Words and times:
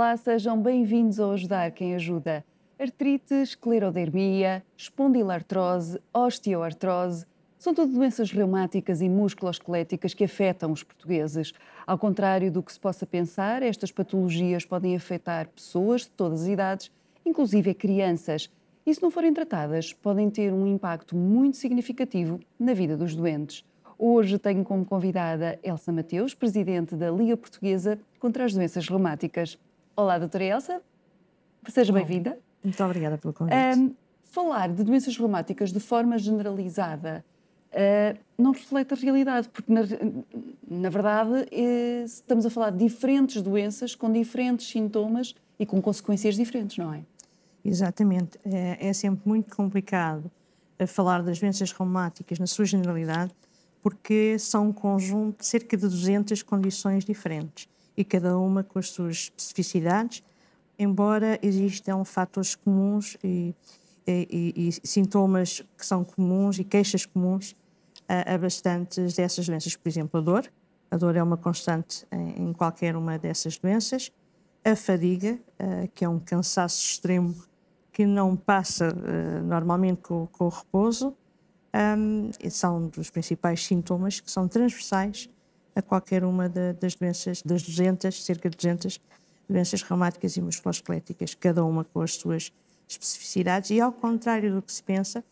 Olá, 0.00 0.16
sejam 0.16 0.58
bem-vindos 0.58 1.20
ao 1.20 1.32
Ajudar 1.32 1.70
Quem 1.72 1.94
Ajuda. 1.94 2.42
Artrite, 2.78 3.34
esclerodermia, 3.34 4.64
espondilartrose, 4.74 6.00
osteoartrose 6.10 7.26
são 7.58 7.74
tudo 7.74 7.92
doenças 7.92 8.32
reumáticas 8.32 9.02
e 9.02 9.10
musculoesqueléticas 9.10 10.14
que 10.14 10.24
afetam 10.24 10.72
os 10.72 10.82
portugueses. 10.82 11.52
Ao 11.86 11.98
contrário 11.98 12.50
do 12.50 12.62
que 12.62 12.72
se 12.72 12.80
possa 12.80 13.04
pensar, 13.04 13.62
estas 13.62 13.92
patologias 13.92 14.64
podem 14.64 14.96
afetar 14.96 15.46
pessoas 15.48 16.04
de 16.04 16.12
todas 16.12 16.44
as 16.44 16.48
idades, 16.48 16.90
inclusive 17.22 17.74
crianças. 17.74 18.50
E 18.86 18.94
se 18.94 19.02
não 19.02 19.10
forem 19.10 19.34
tratadas, 19.34 19.92
podem 19.92 20.30
ter 20.30 20.50
um 20.50 20.66
impacto 20.66 21.14
muito 21.14 21.58
significativo 21.58 22.40
na 22.58 22.72
vida 22.72 22.96
dos 22.96 23.14
doentes. 23.14 23.66
Hoje 23.98 24.38
tenho 24.38 24.64
como 24.64 24.82
convidada 24.82 25.58
Elsa 25.62 25.92
Mateus, 25.92 26.32
presidente 26.32 26.96
da 26.96 27.10
Liga 27.10 27.36
Portuguesa 27.36 27.98
contra 28.18 28.46
as 28.46 28.54
Doenças 28.54 28.88
Reumáticas. 28.88 29.58
Olá, 29.96 30.18
doutora 30.18 30.44
Elsa. 30.44 30.80
Seja 31.68 31.92
bem-vinda. 31.92 32.38
Muito 32.62 32.82
obrigada 32.82 33.18
pelo 33.18 33.34
convite. 33.34 33.56
Um, 33.76 33.94
falar 34.22 34.68
de 34.68 34.82
doenças 34.84 35.16
reumáticas 35.16 35.72
de 35.72 35.80
forma 35.80 36.16
generalizada 36.16 37.24
uh, 37.72 38.18
não 38.38 38.52
reflete 38.52 38.94
a 38.94 38.96
realidade, 38.96 39.48
porque, 39.48 39.70
na, 39.72 39.82
na 40.68 40.88
verdade, 40.88 41.46
é, 41.50 42.04
estamos 42.04 42.46
a 42.46 42.50
falar 42.50 42.70
de 42.70 42.78
diferentes 42.78 43.42
doenças 43.42 43.94
com 43.94 44.10
diferentes 44.10 44.68
sintomas 44.68 45.34
e 45.58 45.66
com 45.66 45.82
consequências 45.82 46.36
diferentes, 46.36 46.78
não 46.78 46.94
é? 46.94 47.02
Exatamente. 47.64 48.38
É, 48.44 48.88
é 48.88 48.92
sempre 48.92 49.28
muito 49.28 49.54
complicado 49.54 50.30
eh, 50.78 50.86
falar 50.86 51.22
das 51.22 51.38
doenças 51.38 51.72
reumáticas 51.72 52.38
na 52.38 52.46
sua 52.46 52.64
generalidade, 52.64 53.34
porque 53.82 54.38
são 54.38 54.68
um 54.68 54.72
conjunto 54.72 55.40
de 55.40 55.46
cerca 55.46 55.76
de 55.76 55.82
200 55.82 56.42
condições 56.42 57.04
diferentes 57.04 57.68
e 57.96 58.04
cada 58.04 58.38
uma 58.38 58.62
com 58.62 58.78
as 58.78 58.90
suas 58.90 59.16
especificidades, 59.16 60.22
embora 60.78 61.38
existam 61.42 62.04
fatores 62.04 62.54
comuns 62.54 63.16
e, 63.22 63.54
e, 64.06 64.54
e, 64.56 64.86
sintomas 64.86 65.62
que 65.76 65.84
são 65.84 66.04
comuns 66.04 66.58
e 66.58 66.64
queixas 66.64 67.04
comuns 67.04 67.54
a, 68.08 68.34
a, 68.34 68.38
bastantes 68.38 69.14
dessas 69.14 69.46
doenças. 69.46 69.76
Por 69.76 69.88
exemplo, 69.88 70.18
a 70.18 70.22
dor. 70.22 70.50
A 70.90 70.96
dor 70.96 71.16
é 71.16 71.22
uma 71.22 71.36
constante 71.36 72.06
em, 72.10 72.48
em 72.48 72.52
qualquer 72.52 72.96
uma 72.96 73.18
dessas 73.18 73.58
doenças. 73.58 74.10
A 74.64 74.74
fadiga, 74.74 75.38
uh, 75.60 75.88
que 75.94 76.04
é 76.04 76.08
um 76.08 76.18
cansaço 76.18 76.82
extremo 76.84 77.34
que 77.92 78.06
não 78.06 78.36
passa 78.36 78.88
uh, 78.88 79.42
normalmente 79.44 80.02
com, 80.02 80.26
com, 80.26 80.46
o 80.46 80.48
repouso, 80.48 81.14
um, 81.74 82.30
são 82.50 82.88
dos 82.88 83.10
principais 83.10 83.64
sintomas 83.64 84.20
que 84.20 84.30
são 84.30 84.48
transversais 84.48 85.28
a 85.74 85.82
qualquer 85.82 86.24
uma 86.24 86.48
das 86.48 86.94
doenças, 86.94 87.42
das 87.42 87.62
200, 87.62 88.24
cerca 88.24 88.50
de 88.50 88.56
200 88.56 89.00
doenças 89.48 89.82
reumáticas 89.82 90.36
e 90.36 90.40
musculoesqueléticas, 90.40 91.34
cada 91.34 91.64
uma 91.64 91.84
com 91.84 92.00
as 92.00 92.14
suas 92.14 92.52
especificidades. 92.88 93.70
E 93.70 93.80
ao 93.80 93.92
contrário 93.92 94.54
do 94.54 94.62
que 94.62 94.72
se 94.72 94.82
pensa, 94.82 95.24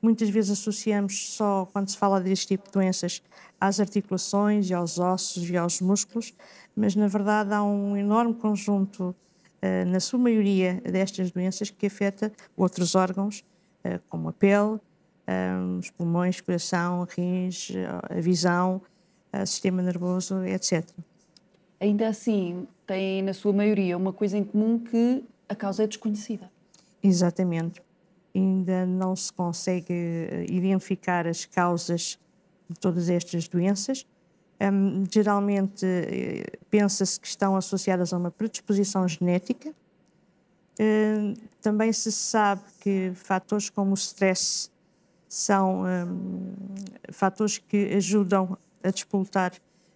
muitas 0.00 0.28
vezes 0.28 0.50
associamos 0.58 1.28
só, 1.30 1.68
quando 1.72 1.88
se 1.88 1.96
fala 1.96 2.20
deste 2.20 2.48
tipo 2.48 2.66
de 2.66 2.72
doenças, 2.72 3.22
às 3.60 3.78
articulações 3.78 4.68
e 4.68 4.74
aos 4.74 4.98
ossos 4.98 5.48
e 5.48 5.56
aos 5.56 5.80
músculos, 5.80 6.34
mas 6.74 6.96
na 6.96 7.06
verdade 7.06 7.54
há 7.54 7.62
um 7.62 7.96
enorme 7.96 8.34
conjunto, 8.34 9.14
uh, 9.62 9.88
na 9.88 10.00
sua 10.00 10.18
maioria, 10.18 10.82
destas 10.84 11.30
doenças 11.30 11.70
que 11.70 11.86
afeta 11.86 12.32
outros 12.56 12.96
órgãos, 12.96 13.44
uh, 13.84 14.00
como 14.08 14.28
a 14.28 14.32
pele, 14.32 14.74
uh, 14.74 15.78
os 15.78 15.90
pulmões, 15.90 16.40
coração, 16.40 17.06
rins, 17.16 17.70
a 18.10 18.20
visão, 18.20 18.82
sistema 19.46 19.82
nervoso, 19.82 20.44
etc. 20.44 20.84
Ainda 21.80 22.08
assim, 22.08 22.66
tem 22.86 23.22
na 23.22 23.34
sua 23.34 23.52
maioria 23.52 23.96
uma 23.96 24.12
coisa 24.12 24.38
em 24.38 24.44
comum 24.44 24.78
que 24.78 25.24
a 25.48 25.54
causa 25.54 25.84
é 25.84 25.86
desconhecida. 25.86 26.50
Exatamente. 27.02 27.82
Ainda 28.34 28.86
não 28.86 29.16
se 29.16 29.32
consegue 29.32 29.92
eh, 29.92 30.46
identificar 30.48 31.26
as 31.26 31.44
causas 31.44 32.18
de 32.68 32.78
todas 32.78 33.08
estas 33.10 33.48
doenças. 33.48 34.06
Um, 34.60 35.04
geralmente 35.10 35.84
eh, 35.84 36.44
pensa-se 36.70 37.18
que 37.18 37.26
estão 37.26 37.56
associadas 37.56 38.12
a 38.12 38.16
uma 38.16 38.30
predisposição 38.30 39.06
genética. 39.08 39.74
Um, 40.78 41.34
também 41.60 41.92
se 41.92 42.12
sabe 42.12 42.62
que 42.80 43.12
fatores 43.14 43.68
como 43.68 43.90
o 43.90 43.94
stress 43.94 44.70
são 45.28 45.82
um, 45.84 46.54
fatores 47.10 47.58
que 47.58 47.94
ajudam 47.94 48.56
a 48.82 48.90
despoltar 48.90 49.52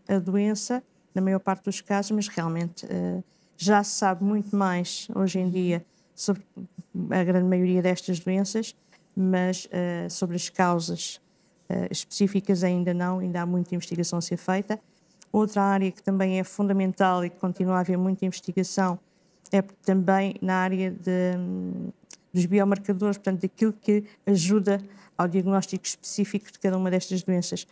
a 0.08 0.18
doença, 0.18 0.82
na 1.14 1.20
maior 1.22 1.40
parte 1.40 1.64
dos 1.64 1.80
casos, 1.80 2.10
mas 2.12 2.28
realmente 2.28 2.86
uh, 2.86 3.24
já 3.56 3.82
se 3.82 3.92
sabe 3.92 4.22
muito 4.22 4.54
mais 4.54 5.08
hoje 5.14 5.38
em 5.38 5.48
dia 5.48 5.84
sobre 6.14 6.42
a 7.10 7.24
grande 7.24 7.48
maioria 7.48 7.82
destas 7.82 8.20
doenças, 8.20 8.74
mas 9.16 9.66
uh, 9.66 10.10
sobre 10.10 10.36
as 10.36 10.48
causas 10.48 11.20
uh, 11.70 11.88
específicas 11.90 12.62
ainda 12.62 12.92
não, 12.92 13.18
ainda 13.18 13.42
há 13.42 13.46
muita 13.46 13.74
investigação 13.74 14.18
a 14.18 14.22
ser 14.22 14.36
feita. 14.36 14.78
Outra 15.32 15.62
área 15.62 15.90
que 15.90 16.02
também 16.02 16.38
é 16.38 16.44
fundamental 16.44 17.24
e 17.24 17.30
que 17.30 17.36
continua 17.36 17.76
a 17.76 17.80
haver 17.80 17.98
muita 17.98 18.24
investigação 18.24 18.98
é 19.52 19.62
também 19.84 20.34
na 20.40 20.56
área 20.56 20.90
de, 20.90 21.32
dos 22.32 22.46
biomarcadores, 22.46 23.16
portanto, 23.18 23.42
daquilo 23.42 23.72
que 23.72 24.04
ajuda 24.26 24.80
ao 25.16 25.26
diagnóstico 25.26 25.84
específico 25.84 26.52
de 26.52 26.58
cada 26.58 26.76
uma 26.76 26.90
destas 26.90 27.22
doenças 27.22 27.66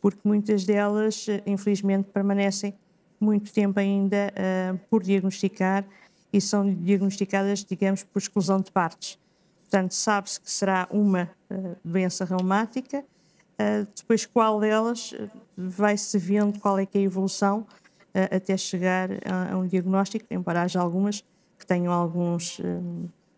porque 0.00 0.20
muitas 0.24 0.64
delas, 0.64 1.26
eh, 1.28 1.42
infelizmente, 1.46 2.08
permanecem 2.10 2.74
muito 3.20 3.52
tempo 3.52 3.78
ainda 3.78 4.32
uh, 4.32 4.78
por 4.88 5.02
diagnosticar 5.02 5.84
e 6.32 6.40
são 6.40 6.72
diagnosticadas, 6.74 7.62
digamos, 7.62 8.02
por 8.02 8.18
exclusão 8.18 8.60
de 8.60 8.72
partes. 8.72 9.18
Portanto, 9.62 9.92
sabe-se 9.92 10.40
que 10.40 10.50
será 10.50 10.88
uma 10.90 11.30
uh, 11.50 11.76
doença 11.84 12.24
reumática, 12.24 13.00
uh, 13.00 13.86
depois 13.94 14.24
qual 14.24 14.58
delas 14.58 15.14
vai-se 15.56 16.16
vendo 16.18 16.58
qual 16.58 16.78
é 16.78 16.86
que 16.86 16.96
é 16.96 17.02
a 17.02 17.04
evolução 17.04 17.66
até 18.12 18.56
chegar 18.56 19.08
a, 19.24 19.52
a, 19.52 19.56
um 19.56 19.68
diagnóstico, 19.68 20.26
embora 20.32 20.62
haja 20.62 20.80
algumas 20.80 21.22
que 21.56 21.64
tenham 21.64 21.92
alguns 21.92 22.60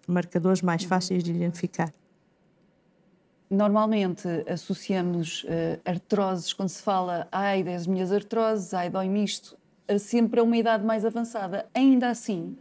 marcadores 0.09 0.63
mais 0.63 0.83
fáceis 0.83 1.23
de 1.23 1.31
identificar. 1.31 1.93
Normalmente 3.53 4.27
associamos 4.49 5.45
uh, 5.45 5.79
artroses, 5.85 6.55
quando 6.55 6.71
se 6.71 6.83
fala, 6.83 7.29
ai, 7.31 7.63
das 7.63 7.87
minhas 7.87 8.11
artroses, 8.11 8.73
ai, 8.73 8.89
dói-me 8.89 9.23
isto, 9.23 9.59
sempre 10.01 10.41
a 10.41 10.43
uma 10.43 10.57
idade 10.57 10.83
mais 10.87 11.05
avançada. 11.05 11.67
Ainda 11.75 12.09
assim, 12.09 12.57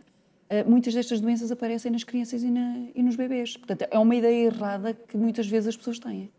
uh, 0.49 0.69
muitas 0.69 0.93
destas 0.93 1.21
doenças 1.21 1.49
aparecem 1.49 1.93
nas 1.93 2.03
crianças 2.03 2.43
e, 2.43 2.51
na, 2.51 2.89
e, 2.93 3.01
nos 3.01 3.15
bebês. 3.15 3.55
Portanto, 3.55 3.87
é 3.89 3.97
uma 3.97 4.13
ideia 4.13 4.47
errada 4.47 4.93
que 4.93 5.15
muitas 5.15 5.47
vezes 5.47 5.69
as 5.69 5.77
pessoas 5.77 5.97
têm. 5.97 6.29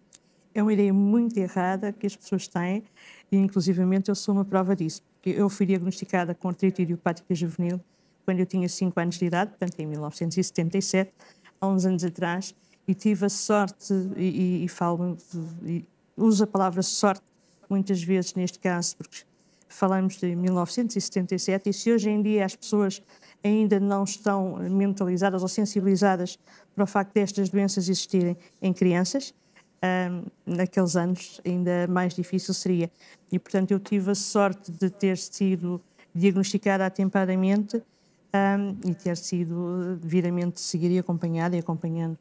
É 0.55 0.63
uma 0.63 0.75
ideia 0.75 0.93
muito 0.93 1.35
errada 1.39 1.91
que 1.91 2.07
as 2.07 2.15
pessoas 2.15 2.47
têm 2.47 2.85
e, 3.31 3.39
inclusivamente, 3.39 4.11
eu 4.11 4.15
sou 4.15 4.35
uma 4.35 4.45
prova 4.45 4.77
disso. 4.77 5.01
Porque 5.15 5.31
eu 5.31 5.49
fui 5.49 5.65
diagnosticada 5.65 6.35
com 6.35 6.49
artrite 6.49 6.83
idiopática 6.83 7.35
juvenil 7.35 7.81
quando 8.27 8.41
eu 8.41 8.47
tinha 8.47 8.69
5 8.69 9.01
anos 9.01 9.19
de 9.19 9.25
idade, 9.25 9.53
portanto, 9.53 9.81
em 9.81 9.87
1977, 9.87 11.11
há 11.59 11.67
uns 11.67 11.87
anos 11.87 12.05
atrás, 12.05 12.55
e 12.87 12.95
tive 12.95 13.27
a 13.27 13.29
sorte, 13.29 13.93
e, 14.17 14.61
e, 14.61 14.65
e 14.65 14.69
falo, 14.69 15.17
e 15.65 15.85
uso 16.17 16.45
a 16.45 16.47
palavra 16.47 16.83
sorte 16.83 17.23
muitas 17.69 18.03
vezes 18.03 18.35
neste 18.35 18.59
caso, 18.59 18.97
porque 18.97 19.23
falamos 19.69 20.17
de 20.17 20.37
1977 20.37 21.71
e 21.71 21.73
se 21.73 21.93
hoje 21.93 22.11
em 22.11 22.23
dia 22.23 22.45
as 22.45 22.55
pessoas 22.55 23.03
ainda 23.43 23.81
não 23.81 24.05
estão 24.05 24.57
mentalizadas 24.71 25.43
ou 25.43 25.49
sensibilizadas 25.49 26.39
para 26.75 26.85
o 26.85 26.87
facto 26.87 27.15
destas 27.15 27.49
doenças 27.49 27.89
existirem 27.89 28.37
em 28.61 28.73
crianças, 28.73 29.35
um, 29.83 30.25
naqueles 30.47 30.95
anos 30.95 31.41
ainda 31.45 31.87
mais 31.89 32.15
difícil 32.15 32.55
seria. 32.55 32.91
E, 33.31 33.39
portanto, 33.39 33.73
eu 33.73 33.81
tive 33.81 34.13
a 34.13 34.15
sorte 34.15 34.71
de 34.71 34.89
ter 34.89 35.19
sido 35.19 35.81
diagnosticada 36.15 36.87
atempadamente 36.87 37.77
um, 37.79 38.89
e 38.89 38.95
ter 38.95 39.17
sido 39.17 39.97
devidamente 39.97 40.61
seguida 40.61 40.95
e 40.95 40.99
acompanhada 40.99 41.57
e 41.57 41.59
acompanhando 41.59 42.17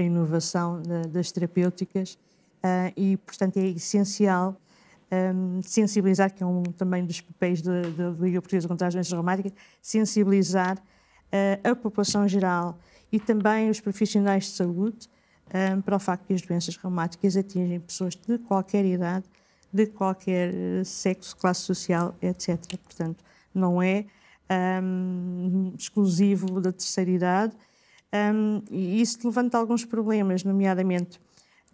a 0.00 0.04
inovação 0.04 0.82
das 1.10 1.30
terapêuticas 1.30 2.18
uh, 2.64 2.92
e, 2.96 3.16
portanto, 3.18 3.58
é 3.58 3.66
essencial 3.66 4.56
um, 5.12 5.60
sensibilizar, 5.62 6.32
que 6.32 6.42
é 6.42 6.46
um 6.46 6.62
também 6.62 7.04
dos 7.04 7.20
papéis 7.20 7.60
da 7.60 7.72
Liga 8.18 8.40
Portuguesa 8.40 8.68
contra 8.68 8.86
as 8.86 8.94
Doenças 8.94 9.12
Reumáticas, 9.12 9.52
sensibilizar 9.82 10.78
uh, 10.78 11.68
a 11.68 11.74
população 11.74 12.26
geral 12.28 12.78
e 13.10 13.18
também 13.18 13.70
os 13.70 13.80
profissionais 13.80 14.44
de 14.44 14.50
saúde 14.50 15.08
um, 15.52 15.80
para 15.80 15.96
o 15.96 15.98
facto 15.98 16.26
que 16.26 16.34
as 16.34 16.42
doenças 16.42 16.76
reumáticas 16.76 17.36
atingem 17.36 17.80
pessoas 17.80 18.14
de 18.14 18.38
qualquer 18.38 18.84
idade, 18.84 19.24
de 19.72 19.86
qualquer 19.86 20.52
sexo, 20.84 21.36
classe 21.36 21.62
social, 21.62 22.14
etc. 22.22 22.58
Portanto, 22.84 23.24
não 23.52 23.82
é 23.82 24.04
um, 24.82 25.72
exclusivo 25.76 26.60
da 26.60 26.72
terceira 26.72 27.10
idade, 27.10 27.56
um, 28.12 28.62
e 28.70 29.00
isso 29.00 29.18
levanta 29.24 29.58
alguns 29.58 29.84
problemas, 29.84 30.42
nomeadamente 30.44 31.20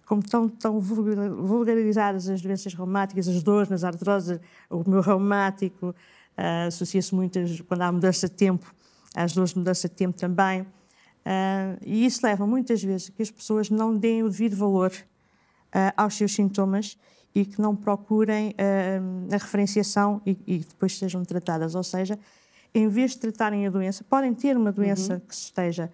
como 0.07 0.21
estão 0.21 0.49
tão 0.49 0.81
vulgarizadas 0.81 2.29
as 2.29 2.41
doenças 2.41 2.73
reumáticas, 2.73 3.27
as 3.27 3.43
dores 3.43 3.69
nas 3.69 3.83
artroses, 3.83 4.41
o 4.71 4.89
meu 4.89 5.01
reumático, 5.01 5.89
uh, 5.89 6.69
associa-se 6.69 7.13
muitas, 7.13 7.61
quando 7.63 7.83
há 7.83 7.91
mudança 7.91 8.29
de 8.29 8.35
tempo, 8.35 8.73
às 9.15 9.33
dores 9.33 9.51
de 9.51 9.59
mudança 9.59 9.89
de 9.89 9.95
tempo 9.95 10.17
também. 10.17 10.63
Uh, 10.63 11.77
e 11.85 12.07
isso 12.07 12.21
leva 12.23 12.47
muitas 12.47 12.83
vezes 12.83 13.11
a 13.11 13.13
que 13.13 13.21
as 13.21 13.33
pessoas 13.33 13.69
não 13.69 13.97
deem 13.97 14.23
o 14.23 14.31
devido 14.31 14.55
valor 14.55 14.93
uh, 14.93 15.93
aos 15.97 16.15
seus 16.15 16.33
sintomas 16.33 16.97
e 17.35 17.45
que 17.45 17.61
não 17.61 17.77
procurem 17.77 18.55
a 19.31 19.37
referenciação 19.37 20.23
e, 20.25 20.39
e, 20.47 20.59
depois 20.61 20.97
sejam 20.97 21.23
tratadas. 21.23 21.75
Ou 21.75 21.83
seja, 21.83 22.19
em 22.75 22.89
vez 22.89 23.11
de 23.11 23.19
tratarem 23.19 23.67
a 23.67 23.71
doença, 23.71 24.03
podem 24.05 24.33
ter 24.33 24.57
uma 24.57 24.73
doença 24.73 25.15
uhum. 25.15 25.21
que 25.21 25.35
esteja 25.35 25.93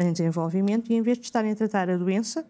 em 0.00 0.12
desenvolvimento 0.12 0.90
e 0.90 0.94
em 0.94 1.02
vez 1.02 1.18
de 1.18 1.24
estarem 1.24 1.52
a 1.52 1.54
tratar 1.54 1.90
a 1.90 1.96
doença, 1.96 2.46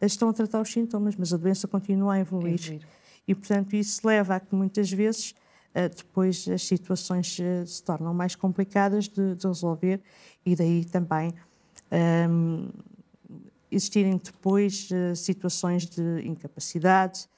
estão 0.00 0.28
a 0.28 0.32
tratar 0.32 0.60
os 0.60 0.70
sintomas, 0.70 1.14
mas 1.16 1.32
a 1.32 1.36
doença 1.36 1.68
continua 1.68 2.14
a 2.14 2.20
evoluir. 2.20 2.80
E, 3.28 3.34
portanto, 3.34 3.74
isso 3.74 4.06
leva 4.06 4.36
a 4.36 4.40
que 4.40 4.54
muitas 4.54 4.90
vezes 4.90 5.34
depois 5.94 6.48
as 6.48 6.62
situações 6.62 7.36
se 7.66 7.82
tornam 7.82 8.14
mais 8.14 8.34
complicadas 8.34 9.08
de, 9.08 9.34
de 9.34 9.46
resolver 9.46 10.00
e 10.44 10.56
daí 10.56 10.86
também 10.86 11.34
um, 12.30 12.68
existirem 13.70 14.20
depois 14.22 14.88
uh, 14.90 15.14
situações 15.14 15.86
de 15.86 16.26
incapacidade 16.26 17.28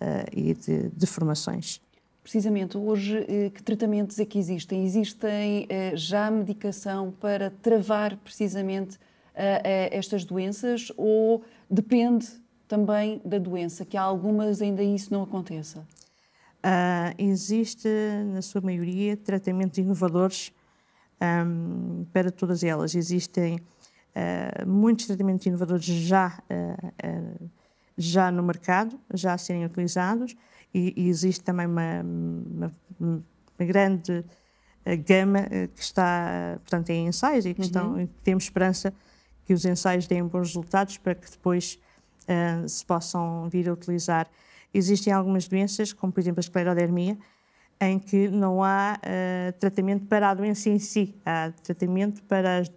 uh, 0.00 0.28
e 0.32 0.54
de 0.54 0.88
deformações. 0.90 1.80
Precisamente, 2.26 2.76
hoje, 2.76 3.20
uh, 3.20 3.50
que 3.52 3.62
tratamentos 3.62 4.18
é 4.18 4.24
que 4.24 4.36
existem? 4.36 4.84
Existem 4.84 5.68
já 5.94 6.28
medicação 6.28 7.12
para 7.20 7.50
travar 7.62 8.16
precisamente 8.16 8.98
estas 9.92 10.24
doenças 10.24 10.90
ou 10.96 11.44
depende 11.70 12.26
também 12.66 13.20
da 13.24 13.38
doença, 13.38 13.84
que 13.84 13.96
há 13.96 14.02
algumas 14.02 14.60
ainda 14.60 14.82
isso 14.82 15.12
não 15.12 15.22
aconteça? 15.22 15.86
Uh, 16.66 17.14
existe, 17.16 17.88
na 18.32 18.42
sua 18.42 18.60
maioria, 18.60 19.16
tratamentos 19.16 19.78
inovadores 19.78 20.52
um, 21.46 22.04
para 22.12 22.32
todas 22.32 22.64
elas. 22.64 22.96
Existem 22.96 23.56
uh, 23.56 24.68
muitos 24.68 25.06
tratamentos 25.06 25.46
inovadores 25.46 25.84
já, 25.84 26.42
uh, 26.50 27.50
já 27.96 28.32
no 28.32 28.42
mercado, 28.42 28.98
já 29.14 29.34
a 29.34 29.38
serem 29.38 29.64
utilizados, 29.64 30.36
e, 30.78 30.92
e 30.96 31.08
existe 31.08 31.42
também 31.42 31.66
uma, 31.66 32.02
uma, 32.02 32.74
uma 33.00 33.22
grande 33.58 34.24
gama 35.04 35.42
que 35.74 35.82
está, 35.82 36.58
portanto, 36.58 36.90
em 36.90 37.08
ensaios 37.08 37.44
e 37.44 37.54
que 37.54 37.60
uhum. 37.60 37.66
estão, 37.66 38.00
e 38.00 38.06
temos 38.22 38.44
esperança 38.44 38.92
que 39.44 39.52
os 39.52 39.64
ensaios 39.64 40.06
deem 40.06 40.24
bons 40.24 40.48
resultados 40.48 40.98
para 40.98 41.14
que 41.14 41.30
depois 41.30 41.80
se 42.68 42.84
possam 42.84 43.48
vir 43.48 43.68
a 43.68 43.72
utilizar. 43.72 44.28
Existem 44.72 45.12
algumas 45.12 45.48
doenças, 45.48 45.92
como 45.92 46.12
por 46.12 46.20
exemplo 46.20 46.38
a 46.38 46.40
esclerodermia, 46.40 47.18
em 47.80 47.98
que 47.98 48.28
não 48.28 48.62
há 48.62 48.96
uh, 48.98 49.52
tratamento 49.58 50.06
para 50.06 50.30
a 50.30 50.34
doença 50.34 50.68
em 50.68 50.78
si, 50.78 51.14
há 51.24 51.50
tratamento 51.62 52.22
para 52.24 52.58
as 52.58 52.70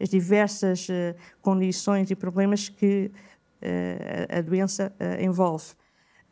as 0.00 0.08
diversas 0.08 0.88
uh, 0.88 1.14
condições 1.40 2.10
e 2.10 2.14
problemas 2.14 2.68
que 2.68 3.10
uh, 3.62 4.38
a 4.38 4.40
doença 4.40 4.92
uh, 5.00 5.22
envolve. 5.22 5.66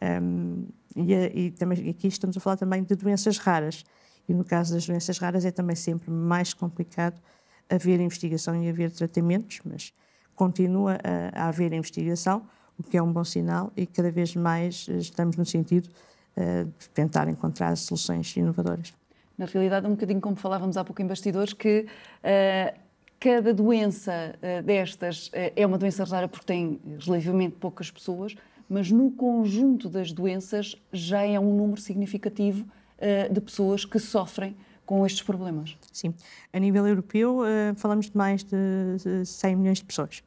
Um, 0.03 0.67
e, 0.97 1.47
e, 1.47 1.51
também, 1.51 1.89
aqui 1.91 2.09
estamos 2.09 2.37
a 2.37 2.41
falar 2.41 2.57
também 2.57 2.83
de 2.83 2.95
doenças 2.95 3.39
raras. 3.39 3.85
E 4.29 4.35
no 4.35 4.45
caso 4.45 4.75
das 4.75 4.87
doenças 4.87 5.19
raras 5.19 5.45
é 5.45 5.51
também 5.51 5.77
sempre 5.77 6.11
mais 6.11 6.55
complicado 6.55 7.21
haver 7.69 8.01
investigação 8.01 8.63
e 8.63 8.69
haver 8.69 8.91
tratamentos, 8.91 9.61
mas 9.65 9.93
continua 10.35 10.99
a, 11.03 11.45
a 11.45 11.49
haver 11.49 11.73
investigação, 11.73 12.47
o 12.79 12.83
que 12.83 12.97
é 12.97 13.03
um 13.03 13.13
bom 13.13 13.25
sinal, 13.25 13.73
e 13.77 13.87
cada 13.87 14.11
vez 14.11 14.37
mais 14.37 14.87
estamos 14.89 15.37
no 15.37 15.45
sentido 15.45 15.89
de 16.35 16.89
tentar 16.95 17.29
encontrar 17.29 17.77
soluções 17.77 18.35
inovadoras. 18.37 18.95
Na 19.37 19.45
realidade, 19.45 19.87
um 19.87 19.91
bocadinho 19.91 20.21
como 20.21 20.35
falávamos 20.37 20.79
há 20.79 20.85
pouco 20.85 21.03
em 21.03 21.07
bastidores, 21.07 21.53
que 21.53 21.87
uh, 22.25 22.81
Cada 23.23 23.55
doença 23.55 24.35
uh, 24.35 24.65
destas 24.65 25.29
uh, 25.29 25.53
é 25.55 25.65
uma 25.65 25.79
doença 25.79 26.03
rara 26.03 26.27
porque 26.27 26.45
tem 26.45 26.81
relativamente 26.99 27.55
poucas 27.55 27.89
pessoas, 27.89 28.35
mas 28.73 28.91
no 28.91 29.11
conjunto 29.11 29.89
das 29.89 30.13
doenças 30.13 30.77
já 30.93 31.23
é 31.23 31.39
um 31.39 31.55
número 31.57 31.81
significativo 31.81 32.65
uh, 32.65 33.33
de 33.33 33.41
pessoas 33.41 33.85
que 33.85 33.99
sofrem 33.99 34.57
com 34.85 35.07
estes 35.07 35.23
problemas. 35.23 35.77
Sim. 35.93 36.15
A 36.53 36.59
nível 36.59 36.87
europeu, 36.87 37.39
falamos 37.77 38.11
de 38.11 38.17
mais 38.17 38.43
de 38.43 39.25
100 39.25 39.57
milhões 39.57 39.79
de 39.79 39.85
pessoas. 39.85 40.25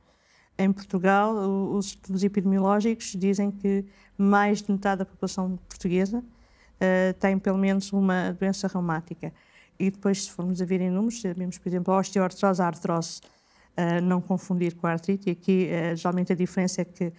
Em 0.57 0.71
Portugal, 0.71 1.35
os 1.75 1.87
estudos 1.87 2.23
epidemiológicos 2.23 3.13
dizem 3.17 3.51
que 3.51 3.85
mais 4.17 4.61
de 4.61 4.71
metade 4.71 4.99
da 4.99 5.05
população 5.05 5.59
portuguesa 5.67 6.23
tem 7.19 7.37
pelo 7.37 7.57
menos 7.57 7.91
uma 7.91 8.31
doença 8.31 8.67
reumática. 8.67 9.33
E 9.77 9.91
depois, 9.91 10.23
se 10.23 10.31
formos 10.31 10.61
a 10.61 10.65
ver 10.65 10.81
em 10.81 10.89
números, 10.89 11.21
sabemos, 11.21 11.57
por 11.57 11.67
exemplo, 11.67 11.93
a 11.93 11.99
osteoartrose, 11.99 12.61
a 12.61 12.65
artrose, 12.65 13.21
uh, 13.77 14.01
não 14.01 14.21
confundir 14.21 14.75
com 14.75 14.87
a 14.87 14.91
artrite. 14.91 15.29
E 15.29 15.31
aqui, 15.31 15.69
uh, 15.69 15.95
geralmente, 15.95 16.31
a 16.31 16.35
diferença 16.35 16.81
é 16.81 16.85
que 16.85 17.05
uh, 17.07 17.13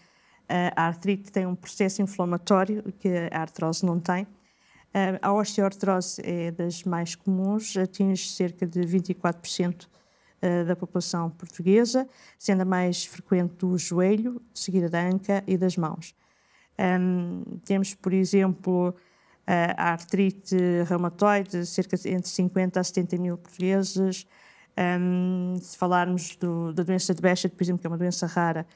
a 0.48 0.86
artrite 0.86 1.32
tem 1.32 1.46
um 1.46 1.54
processo 1.54 2.02
inflamatório 2.02 2.82
que 2.98 3.08
a 3.32 3.40
artrose 3.40 3.84
não 3.84 3.98
tem. 3.98 4.26
a 5.20 5.32
osteoartrose 5.32 6.20
é 6.24 6.50
das 6.50 6.84
mais 6.84 7.14
comuns, 7.14 7.76
atinge 7.76 8.28
cerca 8.28 8.66
de 8.66 8.80
24% 8.80 9.88
da 10.66 10.76
população 10.76 11.30
portuguesa, 11.30 12.08
sendo 12.38 12.60
a 12.62 12.64
mais 12.64 13.04
frequente 13.04 13.54
do 13.56 13.76
joelho, 13.76 14.40
seguida 14.54 14.88
da 14.88 15.00
anca 15.00 15.42
e 15.46 15.56
das 15.56 15.76
mãos. 15.76 16.14
Um, 16.78 17.42
temos, 17.64 17.94
por 17.94 18.12
exemplo, 18.12 18.94
a 19.46 19.92
artrite 19.92 20.56
reumatoide, 20.86 21.64
cerca 21.66 21.96
de 21.96 22.08
entre 22.08 22.28
50 22.28 22.80
a 22.80 22.84
70 22.84 23.16
mil 23.16 23.38
portugueses. 23.38 24.26
Um, 24.76 25.56
se 25.60 25.76
falarmos 25.76 26.36
do, 26.36 26.72
da 26.72 26.82
doença 26.82 27.14
de 27.14 27.22
Behçet, 27.22 27.54
por 27.54 27.62
exemplo, 27.62 27.80
que 27.80 27.86
é 27.86 27.90
uma 27.90 27.96
doença 27.96 28.26
rara, 28.26 28.66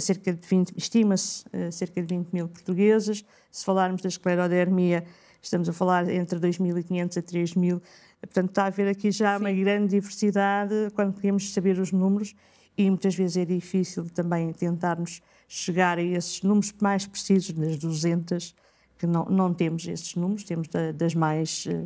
cerca 0.00 0.32
de 0.32 0.46
20, 0.46 0.74
estima-se 0.76 1.44
uh, 1.48 1.70
cerca 1.70 2.02
de 2.02 2.14
20 2.14 2.32
mil 2.32 2.48
portugueses. 2.48 3.24
Se 3.50 3.64
falarmos 3.64 4.02
da 4.02 4.08
esclerodermia, 4.08 5.04
estamos 5.42 5.68
a 5.68 5.72
falar 5.72 6.08
entre 6.08 6.38
2.500 6.38 7.18
a 7.18 7.22
3.000. 7.22 7.82
Portanto, 8.20 8.48
está 8.48 8.64
a 8.64 8.66
haver 8.66 8.88
aqui 8.88 9.10
já 9.10 9.36
Sim. 9.36 9.44
uma 9.44 9.52
grande 9.52 9.88
diversidade 9.88 10.74
quando 10.94 11.14
queremos 11.14 11.52
saber 11.52 11.78
os 11.78 11.92
números 11.92 12.34
e 12.76 12.88
muitas 12.90 13.14
vezes 13.14 13.36
é 13.36 13.44
difícil 13.44 14.08
também 14.10 14.52
tentarmos 14.52 15.22
chegar 15.48 15.98
a 15.98 16.02
esses 16.02 16.42
números 16.42 16.74
mais 16.80 17.06
precisos, 17.06 17.54
nas 17.56 17.78
200 17.78 18.54
que 18.98 19.06
não, 19.06 19.24
não 19.26 19.52
temos 19.52 19.86
esses 19.86 20.14
números, 20.14 20.44
temos 20.44 20.68
da, 20.68 20.92
das 20.92 21.14
mais, 21.14 21.66
eh, 21.68 21.84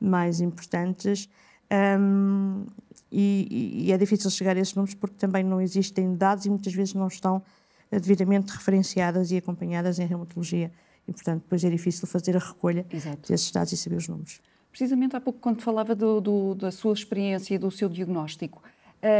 mais 0.00 0.40
importantes. 0.40 1.28
Um, 1.72 2.66
e, 3.12 3.84
e, 3.86 3.92
é 3.92 3.98
difícil 3.98 4.30
chegar 4.30 4.56
a 4.56 4.60
esses 4.60 4.74
números 4.74 4.94
porque 4.94 5.16
também 5.16 5.42
não 5.42 5.60
existem 5.60 6.14
dados 6.14 6.46
e 6.46 6.50
muitas 6.50 6.72
vezes 6.72 6.94
não 6.94 7.08
estão 7.08 7.42
devidamente 7.90 8.52
referenciadas 8.52 9.32
e 9.32 9.36
acompanhadas 9.36 9.98
em 9.98 10.06
reumatologia. 10.06 10.70
E, 11.08 11.12
portanto, 11.12 11.42
depois 11.42 11.64
é 11.64 11.70
difícil 11.70 12.06
fazer 12.06 12.36
a 12.36 12.40
recolha 12.40 12.86
Exato. 12.92 13.28
desses 13.28 13.50
dados 13.50 13.72
e 13.72 13.76
saber 13.76 13.96
os 13.96 14.06
números. 14.06 14.40
Precisamente 14.70 15.16
há 15.16 15.20
pouco, 15.20 15.40
quando 15.40 15.60
falava 15.60 15.94
do, 15.94 16.20
do, 16.20 16.54
da 16.54 16.70
sua 16.70 16.92
experiência 16.92 17.54
e 17.54 17.58
do 17.58 17.70
seu 17.70 17.88
diagnóstico, 17.88 18.62